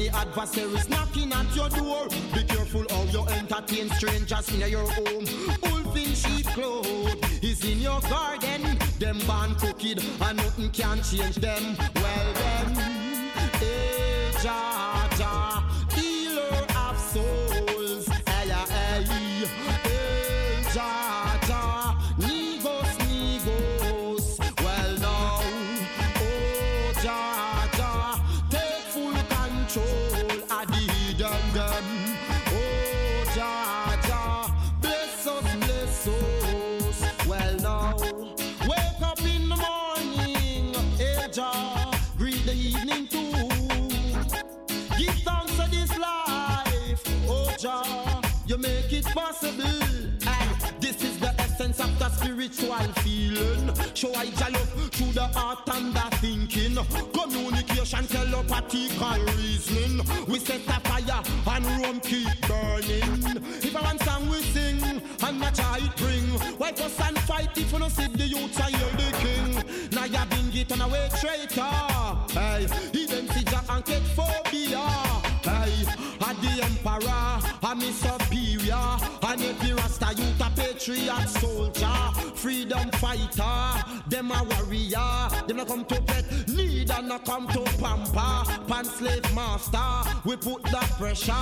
many 0.08 0.26
adversaries 0.26 0.90
knocking 0.90 1.32
at 1.32 1.56
your 1.56 1.70
door. 1.70 2.08
Be 2.34 2.44
careful 2.44 2.86
how 2.90 3.04
you 3.04 3.26
entertain 3.28 3.90
strangers 3.92 4.50
in 4.54 4.70
your 4.70 4.90
home. 4.92 5.26
Wolf 5.64 5.96
in 5.96 6.14
sheep 6.14 6.46
clothes 6.48 7.16
is 7.42 7.64
in 7.64 7.80
your 7.80 8.00
garden. 8.02 8.78
Them 9.00 9.20
born 9.26 9.56
crooked 9.56 10.04
and 10.22 10.38
nothing 10.38 10.70
can 10.72 11.02
change 11.04 11.36
them. 11.36 11.76
Well 11.96 12.34
then, 12.34 12.76
hey, 13.60 14.32
eh, 14.34 14.42
Jah, 14.42 15.10
Jah, 15.18 15.66
spiritual 52.52 52.94
feeling. 53.03 53.74
Show 53.94 54.14
I 54.14 54.26
love 54.49 54.91
through 54.91 55.11
the 55.14 55.28
heart 55.34 55.60
and 55.74 55.94
the 55.94 56.18
thinking. 56.18 56.78
Communication, 57.14 58.07
telepathical 58.07 59.26
reasoning. 59.38 60.02
We 60.28 60.40
set 60.40 60.61
a 60.68 60.80
fire 60.82 61.24
and 61.48 61.65
room 61.65 61.99
keep 61.99 62.28
burning. 62.48 63.44
If 63.64 63.76
I 63.76 63.82
want 63.82 64.02
song 64.03 64.30
we 64.30 64.41
sing 64.41 65.02
and 65.24 65.40
match 65.40 65.60
how 65.60 65.78
it 65.78 65.95
bring. 65.98 66.28
Why 66.57 66.72
fuss 66.74 66.99
and 67.07 67.18
fight 67.19 67.57
if 67.57 67.72
you 67.72 67.80
don't 67.80 67.90
see 67.90 68.07
the 68.07 68.28
youth 68.28 68.61
I 68.61 68.72
hear 68.72 68.91
the 68.91 69.18
king. 69.18 69.90
Now 69.91 70.06
you 70.06 70.26
bring 70.30 70.56
it 70.56 70.72
on 70.72 70.82
a 70.82 70.88
way 70.88 71.10
traitor. 71.19 71.61
Hey, 72.32 72.68
even 72.94 73.28
see 73.30 73.44
Jack 73.44 73.65
and 73.69 73.86
get 73.86 74.03
phobia. 74.15 74.88
Hey, 75.44 75.86
a 76.19 76.34
the 76.41 76.64
emperor, 76.64 77.40
a 77.64 77.76
me 77.76 77.91
superior, 77.91 78.98
and 79.24 79.41
every 79.41 79.74
rasta 79.74 80.14
youth 80.18 80.41
a 80.41 80.49
patriot 80.56 81.30
soldier, 81.30 82.11
freedom 82.48 82.90
fighter, 82.91 83.84
them 84.07 84.32
a 84.32 84.41
warrior, 84.41 85.30
them 85.48 85.60
a 85.60 85.65
come 85.65 85.84
to 85.84 86.02
pet, 86.03 86.24
need 86.48 86.90
and 86.90 87.10
not 87.10 87.26
come 87.26 87.45
to 87.49 87.61
pamper, 87.78 88.64
pan 88.69 88.86
slave 88.86 89.36
master, 89.36 90.18
we 90.24 90.38
put 90.38 90.64
the 90.64 90.82
pressure, 90.98 91.34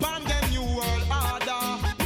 pan 0.00 0.24
them 0.24 0.50
new 0.50 0.62
world 0.62 1.06
order, 1.08 1.99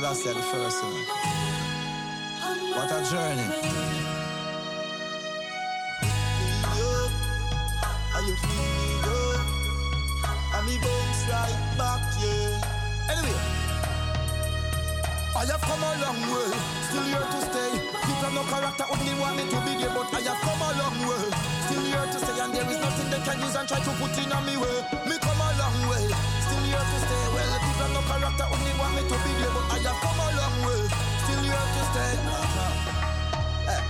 Empire 0.00 0.14
Selassie 0.14 0.32
the 0.32 0.42
first 0.42 0.82
one. 0.82 0.94
What 2.72 2.90
a 2.90 3.04
journey. 3.10 3.44
Anyway, 13.10 13.40
I 15.36 15.44
have 15.44 15.60
come 15.60 15.82
a 15.82 15.92
long 16.00 16.20
way, 16.32 16.50
still 16.88 17.04
here 17.04 17.20
to 17.20 17.40
stay. 17.44 17.72
People 18.06 18.30
no 18.32 18.42
character, 18.44 18.84
only 18.90 19.14
want 19.20 19.36
me 19.36 19.42
to 19.50 19.60
be 19.66 19.72
there, 19.76 19.92
but 19.92 20.14
I 20.14 20.20
have 20.20 20.40
come 20.40 20.62
a 20.62 20.70
long 20.80 20.98
way, 21.08 21.30
still 21.66 21.84
here 21.84 22.06
to 22.06 22.18
stay. 22.18 22.40
And 22.40 22.54
there 22.54 22.70
is 22.70 22.78
nothing 22.78 23.10
they 23.10 23.20
can 23.20 23.40
use 23.40 23.54
and 23.54 23.68
try 23.68 23.80
to 23.80 23.90
put 24.00 24.16
in 24.16 24.32
on 24.32 24.46
me 24.46 24.56
way. 24.56 24.80
Me 25.08 25.18
come 25.20 25.40
a 25.40 25.48
long 25.58 25.88
way, 25.90 26.08
still 26.40 26.64
here 26.64 26.78
to 26.78 27.00
stay. 27.04 27.29
Have 28.38 28.52
only 28.52 28.72
want 28.78 28.94
me 28.94 29.02
to 29.02 29.16
be 29.24 29.32
there, 29.40 29.50
but 29.50 29.66
I 29.72 29.78
have 29.82 29.98
come 30.02 30.20
a 30.20 30.28
long 30.38 30.56
way, 30.66 30.82
still 31.24 31.42
here 31.42 31.66
to 31.74 31.82
stay. 31.90 32.14
Eh. 33.68 33.82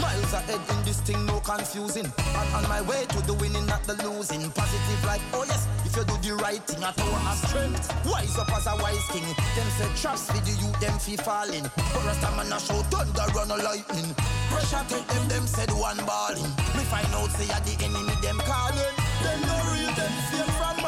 Miles 0.00 0.32
ahead 0.32 0.60
in 0.70 0.84
this 0.84 1.00
thing, 1.00 1.24
no 1.26 1.40
confusing. 1.40 2.06
And 2.06 2.48
on 2.54 2.68
my 2.68 2.80
way 2.82 3.06
to 3.06 3.20
the 3.26 3.34
winning, 3.34 3.66
not 3.66 3.82
the 3.84 3.94
losing. 4.04 4.50
Positive 4.52 5.04
like, 5.04 5.22
oh 5.32 5.44
yes, 5.48 5.66
if 5.84 5.96
you 5.96 6.04
do 6.04 6.16
the 6.20 6.36
right 6.36 6.62
thing, 6.66 6.82
a 6.82 6.92
power 6.92 7.20
of 7.30 7.38
strength. 7.48 7.88
Wise 8.04 8.36
up 8.38 8.52
as 8.52 8.66
a 8.66 8.76
wise 8.76 9.06
king. 9.12 9.24
Them 9.56 9.68
say 9.78 9.88
traps 10.00 10.26
for 10.30 10.40
the 10.40 10.52
youth, 10.52 10.78
them 10.80 10.98
fee 10.98 11.16
falling. 11.16 11.64
But 11.76 12.04
rasta 12.04 12.30
man 12.36 12.52
a 12.52 12.60
show 12.60 12.80
thunder, 12.92 13.26
run 13.34 13.50
a 13.50 13.56
lightning. 13.62 14.14
Pressure 14.50 14.84
take 14.88 15.06
them, 15.08 15.28
them 15.28 15.46
said 15.46 15.70
one 15.72 15.98
balling. 16.04 16.50
Me 16.76 16.84
find 16.92 17.08
out 17.16 17.30
say 17.32 17.48
at 17.52 17.64
the 17.64 17.74
enemy, 17.84 18.14
them 18.20 18.38
calling. 18.44 18.94
Them 19.24 19.40
no 19.48 19.56
real, 19.72 19.92
them 19.96 20.12
fame 20.28 20.52
from 20.60 20.85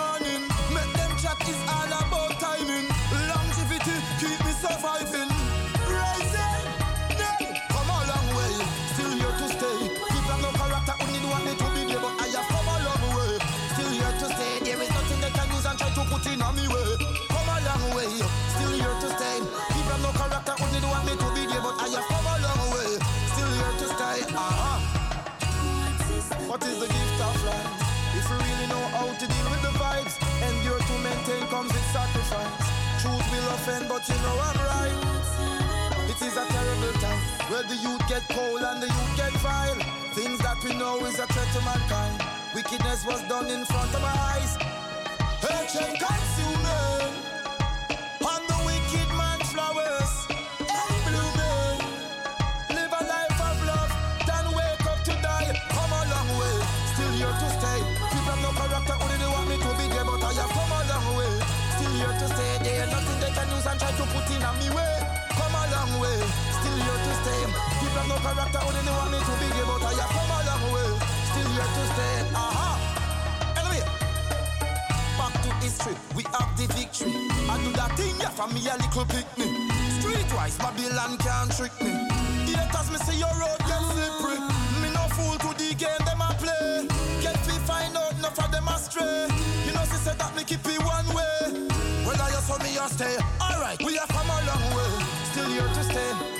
What 26.49 26.65
is 26.65 26.81
the 26.81 26.89
gift 26.89 27.21
of 27.21 27.45
life? 27.45 28.17
If 28.17 28.25
you 28.25 28.37
really 28.41 28.67
know 28.73 28.81
how 28.97 29.05
to 29.05 29.27
deal 29.29 29.49
with 29.53 29.61
the 29.61 29.75
vibes, 29.77 30.17
endure 30.49 30.81
to 30.81 30.95
maintain 31.05 31.45
comes 31.53 31.71
with 31.71 31.85
sacrifice. 31.93 32.65
Truth 33.05 33.27
will 33.29 33.49
offend, 33.53 33.85
but 33.87 34.01
you 34.09 34.17
know 34.25 34.33
I'm 34.33 34.57
right. 34.65 34.97
It 36.09 36.17
is 36.17 36.35
a 36.41 36.49
terrible 36.49 36.95
time 37.05 37.21
where 37.53 37.65
the 37.69 37.77
youth 37.77 38.01
get 38.09 38.25
cold 38.33 38.63
and 38.65 38.81
the 38.81 38.89
youth 38.89 39.15
get 39.21 39.33
vile. 39.45 39.77
Things 40.17 40.39
that 40.41 40.57
we 40.65 40.73
know 40.73 40.97
is 41.05 41.19
a 41.19 41.27
threat 41.29 41.53
to 41.53 41.61
mankind. 41.69 42.17
Wickedness 42.55 43.05
was 43.05 43.21
done 43.29 43.51
in 43.53 43.67
front 43.67 43.93
of 43.95 44.03
our 44.03 44.19
eyes. 44.33 44.57
Hatred 45.45 46.01
consuming, 46.01 46.68
character, 68.35 68.61
don't 68.61 68.97
want 68.97 69.11
me 69.13 69.19
to 69.19 69.35
be 69.41 69.49
gay, 69.57 69.65
but 69.65 69.83
I 69.83 69.93
have 69.97 70.13
come 70.13 70.33
a 70.37 70.39
long 70.49 70.65
way, 70.73 70.89
still 71.33 71.49
here 71.49 71.71
to 71.77 71.83
stay. 71.93 72.17
Aha. 72.37 72.71
Anyway, 73.57 73.85
back 75.17 75.33
to 75.45 75.51
history, 75.65 75.97
we 76.17 76.23
have 76.37 76.51
the 76.57 76.67
victory. 76.77 77.13
I 77.49 77.57
do 77.65 77.71
that 77.73 77.97
thing, 77.97 78.15
yeah, 78.21 78.33
for 78.37 78.49
me 78.53 78.61
a 78.69 78.77
little 78.77 79.07
picnic. 79.09 79.53
Streetwise, 79.97 80.59
Babylon 80.59 81.17
can't 81.19 81.51
trick 81.57 81.73
me. 81.81 81.95
Haters, 82.53 82.91
me 82.93 82.99
see 83.07 83.19
your 83.19 83.33
road 83.41 83.61
get 83.65 83.81
slippery. 83.93 84.39
Me 84.83 84.89
no 84.93 85.05
fool 85.17 85.37
to 85.41 85.51
the 85.57 85.73
game 85.73 86.03
them 86.05 86.21
a 86.21 86.29
play. 86.37 86.89
Get 87.23 87.37
fi 87.47 87.57
find 87.65 87.97
out 87.97 88.13
enough 88.13 88.39
of 88.39 88.51
them 88.53 88.69
astray. 88.69 89.29
You 89.65 89.73
know, 89.73 89.85
she 89.89 89.99
said 90.05 90.19
that 90.19 90.35
me 90.37 90.45
keep 90.45 90.65
it 90.67 90.81
one 90.85 91.09
way. 91.17 91.69
Well, 92.05 92.21
I 92.21 92.29
just 92.31 92.49
want 92.51 92.63
me 92.63 92.77
a 92.77 92.89
stay. 92.89 93.17
Alright, 93.41 93.81
we 93.85 93.97
have 93.97 94.09
come 94.09 94.29
a 94.29 94.39
long 94.45 94.65
way. 94.77 94.91
Still 95.33 95.49
here 95.49 95.69
to 95.69 95.83
stay. 95.85 96.38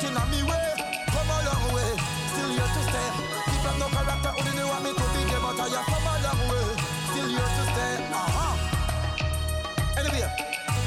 Put 0.00 0.16
on 0.16 0.30
me 0.30 0.42
way. 0.42 0.68
Come 1.08 1.30
a 1.30 1.38
long 1.48 1.66
way. 1.72 1.90
Still 2.32 2.50
here 2.50 2.70
to 2.74 2.80
stay. 2.84 3.08
People 3.48 3.70
have 3.70 3.78
no 3.80 3.86
character, 3.88 4.32
who 4.36 4.50
they 4.56 4.64
want 4.64 4.84
me 4.84 4.90
to 4.92 5.06
be 5.14 5.20
there, 5.24 5.40
but 5.40 5.60
I 5.60 5.68
have 5.68 5.86
come 5.88 6.06
a 6.06 6.14
long 6.24 6.42
way. 6.50 6.66
Still 7.10 7.28
here 7.28 7.50
to 7.56 7.62
stay. 7.72 7.94
Uh-huh. 8.12 8.54
Anyway, 9.96 10.28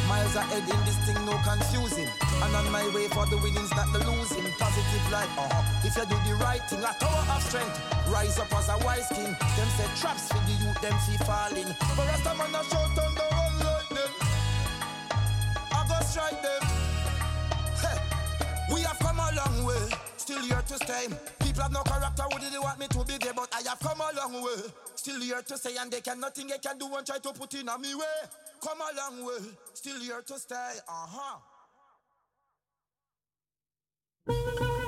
miles 0.07 0.36
ahead 0.36 0.64
in 0.64 0.81
this 0.86 0.98
thing, 1.06 1.19
no 1.26 1.34
confusing. 1.41 2.10
And 2.44 2.56
on 2.56 2.72
my 2.72 2.86
way 2.94 3.07
for 3.10 3.26
the 3.26 3.38
winnings, 3.38 3.72
not 3.76 3.91
the 3.94 3.99
losing. 4.06 4.45
Positive 4.57 5.06
life, 5.11 5.34
uh-huh. 5.38 5.88
If 5.88 5.98
you 5.98 6.06
do 6.06 6.18
the 6.27 6.36
right 6.38 6.61
thing, 6.69 6.84
a 6.84 6.94
tower 6.99 7.26
of 7.34 7.41
strength. 7.44 7.77
Rise 8.10 8.40
up 8.40 8.53
as 8.53 8.69
a 8.69 8.77
wise 8.86 9.07
king. 9.10 9.34
Them 9.57 9.69
say 9.77 9.90
traps 9.99 10.27
for 10.30 10.41
the 10.45 10.53
youth, 10.61 10.81
them 10.81 10.98
see 11.06 11.18
falling. 11.26 11.69
But 11.95 12.06
Rasta 12.10 12.34
man 12.38 12.56
a 12.56 12.61
shout 12.65 12.90
thunder 12.95 13.09
Still 20.30 20.44
here 20.44 20.62
to 20.62 20.76
stay. 20.76 21.08
People 21.40 21.64
have 21.64 21.72
no 21.72 21.82
character, 21.82 22.22
who 22.32 22.38
did 22.38 22.54
they 22.54 22.60
want 22.60 22.80
me 22.80 22.88
to 22.90 23.04
be 23.04 23.18
there? 23.18 23.34
But 23.34 23.50
I 23.52 23.68
have 23.68 23.80
come 23.80 24.00
a 24.00 24.16
long 24.16 24.44
way. 24.44 24.62
Still 24.94 25.20
here 25.20 25.42
to 25.42 25.58
stay, 25.58 25.76
and 25.80 25.92
they 25.92 26.02
can 26.02 26.20
nothing 26.20 26.46
they 26.46 26.60
can 26.60 26.78
do 26.78 26.86
and 26.96 27.04
try 27.04 27.18
to 27.18 27.34
put 27.34 27.52
in 27.56 27.68
on 27.68 27.82
me 27.82 27.96
way. 27.96 28.04
Come 28.64 28.78
a 28.80 28.96
long 28.96 29.26
way. 29.26 29.50
Still 29.74 30.00
here 30.00 30.22
to 30.22 30.38
stay. 30.38 30.78
Uh-huh. 30.88 31.40
Lá 34.28 34.79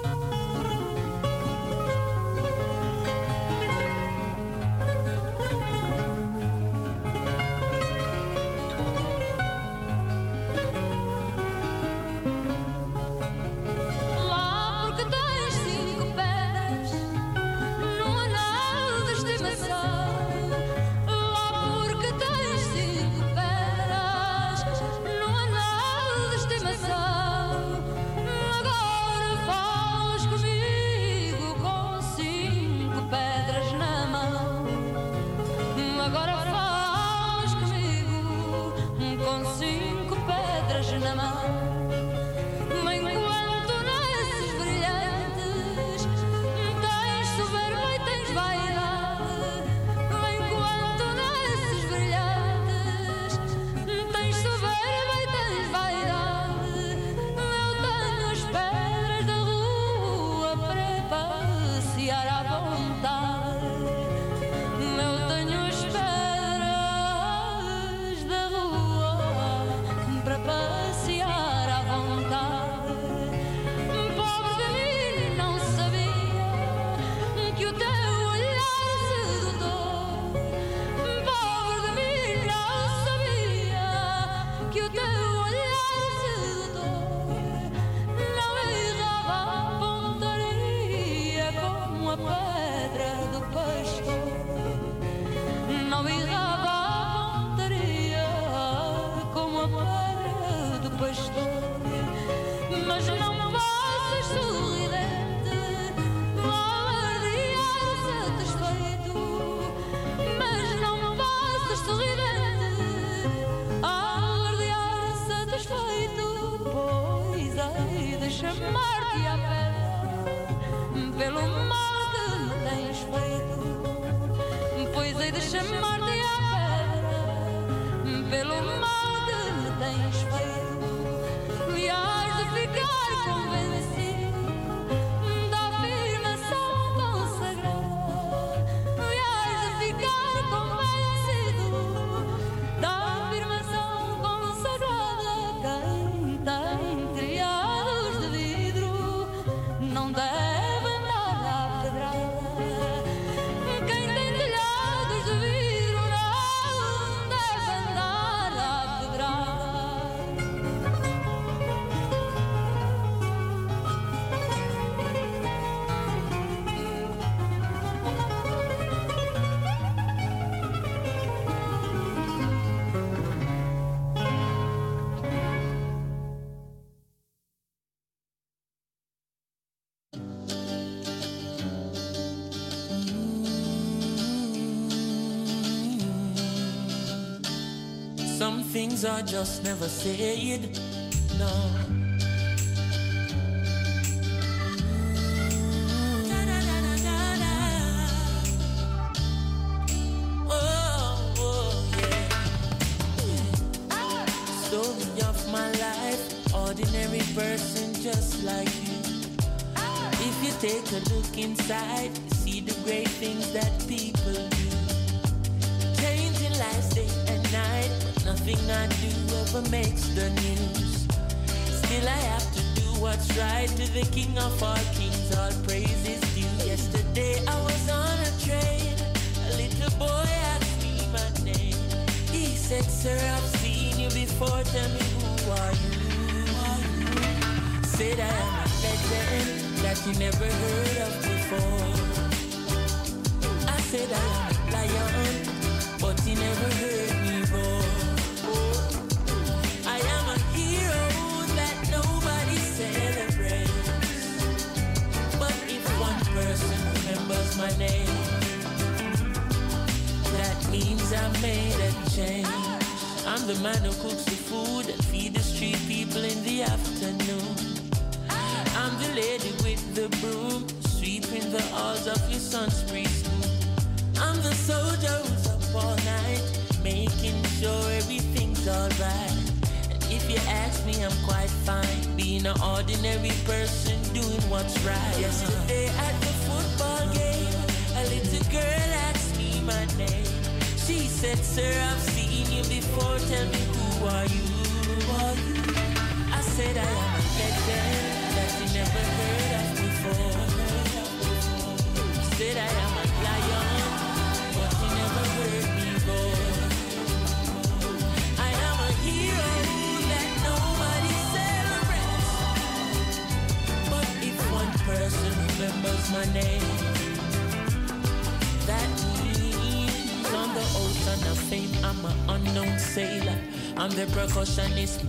things 188.72 189.04
are 189.04 189.22
just 189.22 189.66
never 189.66 189.90
said. 189.90 190.91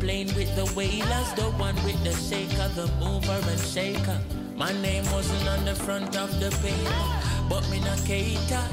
playing 0.03 0.35
with 0.35 0.51
the 0.57 0.67
whalers, 0.75 1.33
the 1.37 1.47
one 1.63 1.77
with 1.85 2.03
the 2.03 2.13
shaker, 2.13 2.67
the 2.75 2.91
mover 2.99 3.39
and 3.49 3.61
shaker. 3.61 4.19
My 4.57 4.73
name 4.83 5.05
wasn't 5.13 5.49
on 5.49 5.65
the 5.65 5.77
front 5.77 6.17
of 6.17 6.29
the 6.41 6.51
paper, 6.59 7.05
but 7.49 7.63
me 7.71 7.79
not 7.79 8.03
cater. 8.05 8.67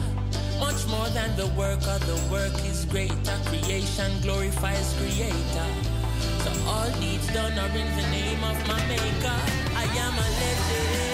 Much 0.59 0.81
more 0.87 1.07
than 1.09 1.29
the 1.37 1.45
work 1.53 1.85
of 1.85 2.01
the 2.09 2.17
work 2.33 2.55
is 2.65 2.83
greater. 2.85 3.37
Creation 3.45 4.11
glorifies 4.23 4.89
creator. 4.97 5.69
So 6.43 6.49
all 6.65 6.89
deeds 6.99 7.27
done 7.31 7.53
are 7.59 7.77
in 7.77 7.89
the 7.99 8.07
name 8.09 8.43
of 8.43 8.57
my 8.67 8.81
maker. 8.87 9.39
I 9.77 9.85
am 10.05 10.13
a 10.17 10.27
legend. 10.41 11.08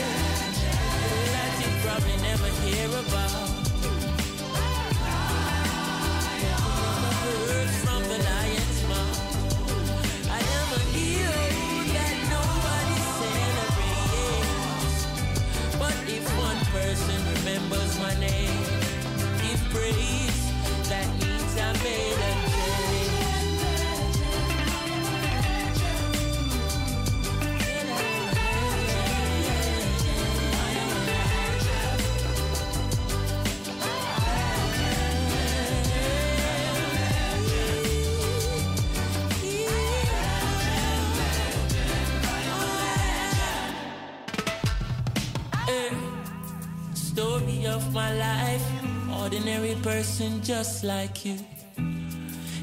person 50.15 50.41
just 50.41 50.83
like 50.85 51.25
you. 51.25 51.35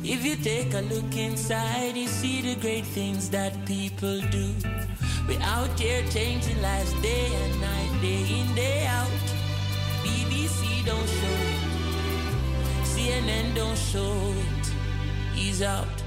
If 0.02 0.24
you 0.24 0.36
take 0.36 0.72
a 0.72 0.80
look 0.80 1.14
inside, 1.14 1.96
you 1.96 2.08
see 2.08 2.40
the 2.40 2.58
great 2.60 2.86
things 2.86 3.28
that 3.28 3.52
people 3.66 4.20
do. 4.30 4.54
We're 5.28 5.42
out 5.42 5.78
here 5.78 6.02
changing 6.10 6.62
lives 6.62 6.94
day 7.02 7.26
and 7.26 7.60
night, 7.60 8.00
day 8.00 8.40
in, 8.40 8.54
day 8.54 8.86
out. 8.86 9.18
BBC 10.02 10.86
don't 10.86 11.08
show 11.18 11.38
it, 11.52 11.64
CNN 12.92 13.54
don't 13.54 13.78
show 13.78 14.14
it. 14.48 14.72
He's 15.34 15.60
out. 15.60 16.01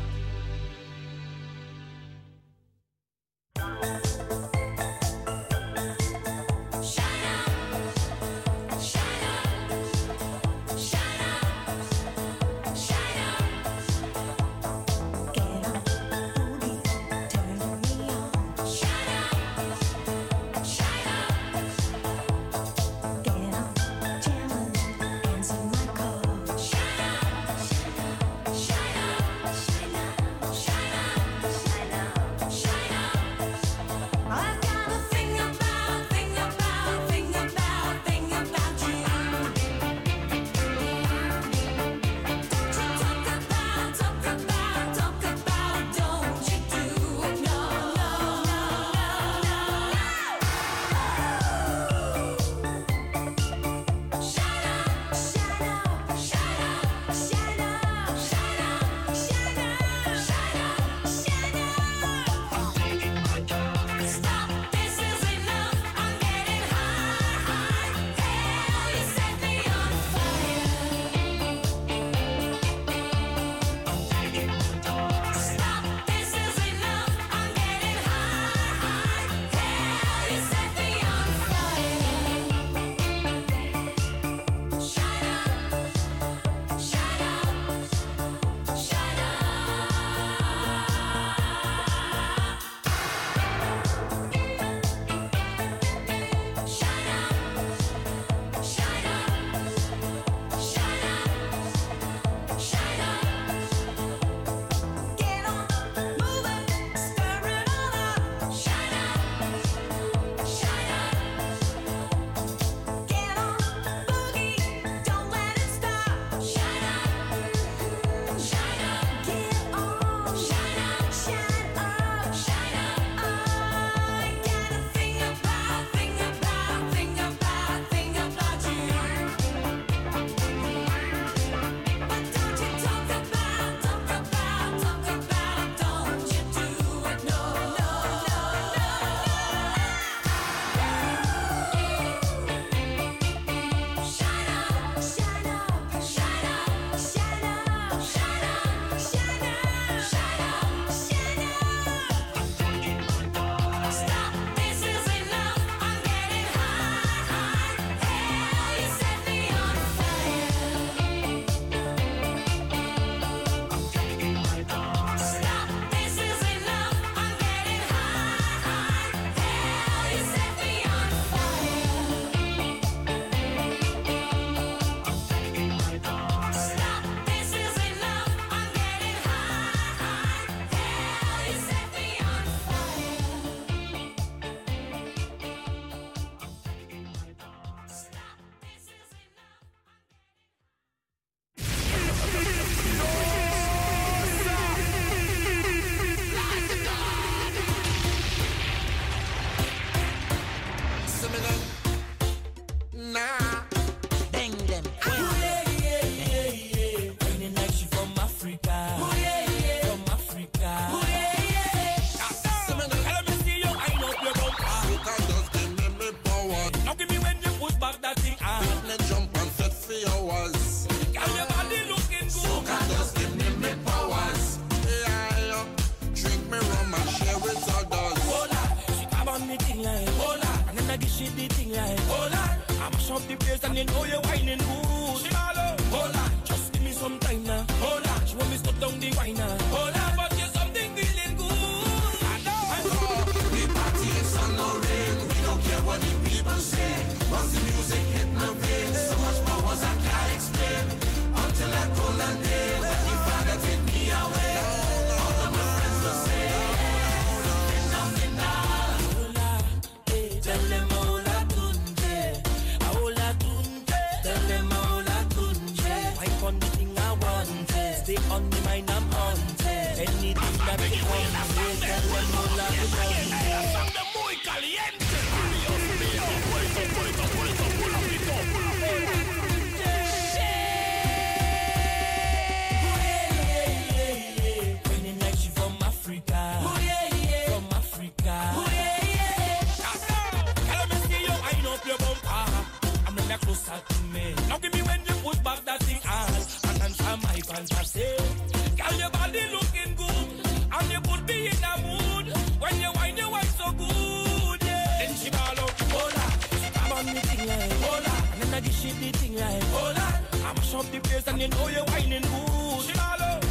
keep 308.85 309.11
the 309.11 309.17
thing 309.17 309.35
right. 309.35 309.63
Hold 309.73 309.97
on, 309.97 310.13
I 310.45 310.53
mash 310.53 310.73
up 310.73 310.85
the 310.91 310.99
place 310.99 311.27
and 311.27 311.41
you 311.41 311.47
know 311.47 311.67
you're 311.67 311.85
whining 311.85 312.21
good. 312.21 312.85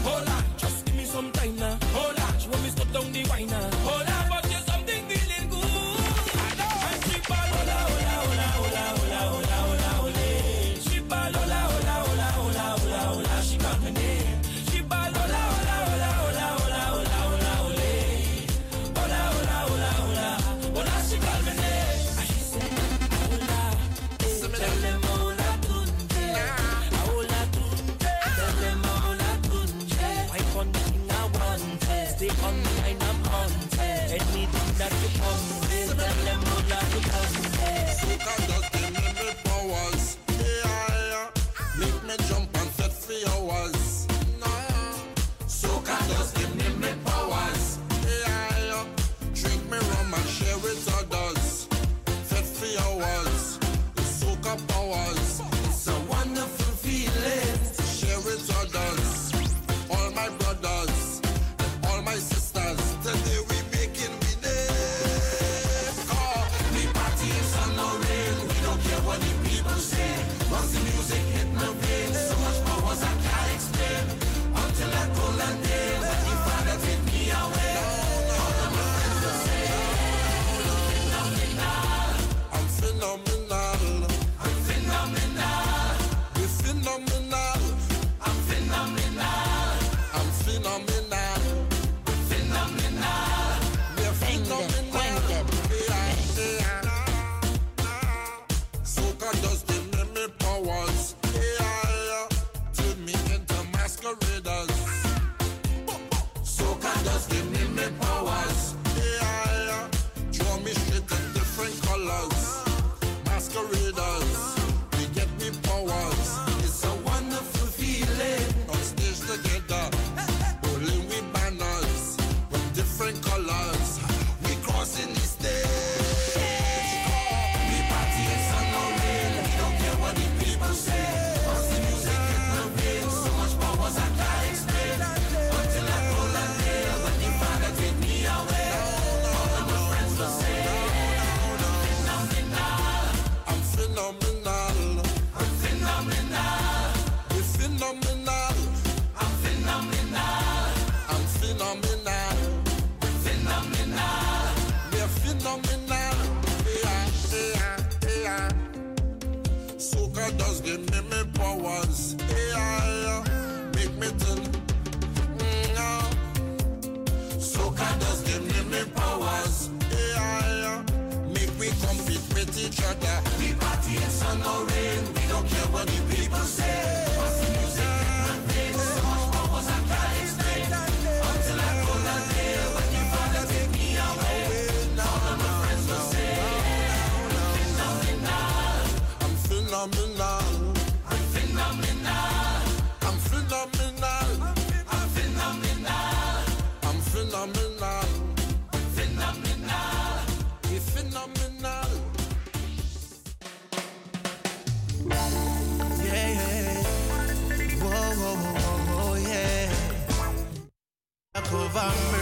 Hold 0.05 0.29
on, 0.29 0.45
just 0.57 0.85
give 0.85 0.95
me 0.95 1.05
some 1.05 1.33
time 1.33 1.57
now. 1.57 1.79
Hold 1.95 2.21
on, 2.21 2.39
she 2.39 2.49
want 2.49 2.63
me 2.63 2.71
stop 2.71 2.93
down 2.93 3.13
the 3.13 3.25
whiner? 3.27 3.84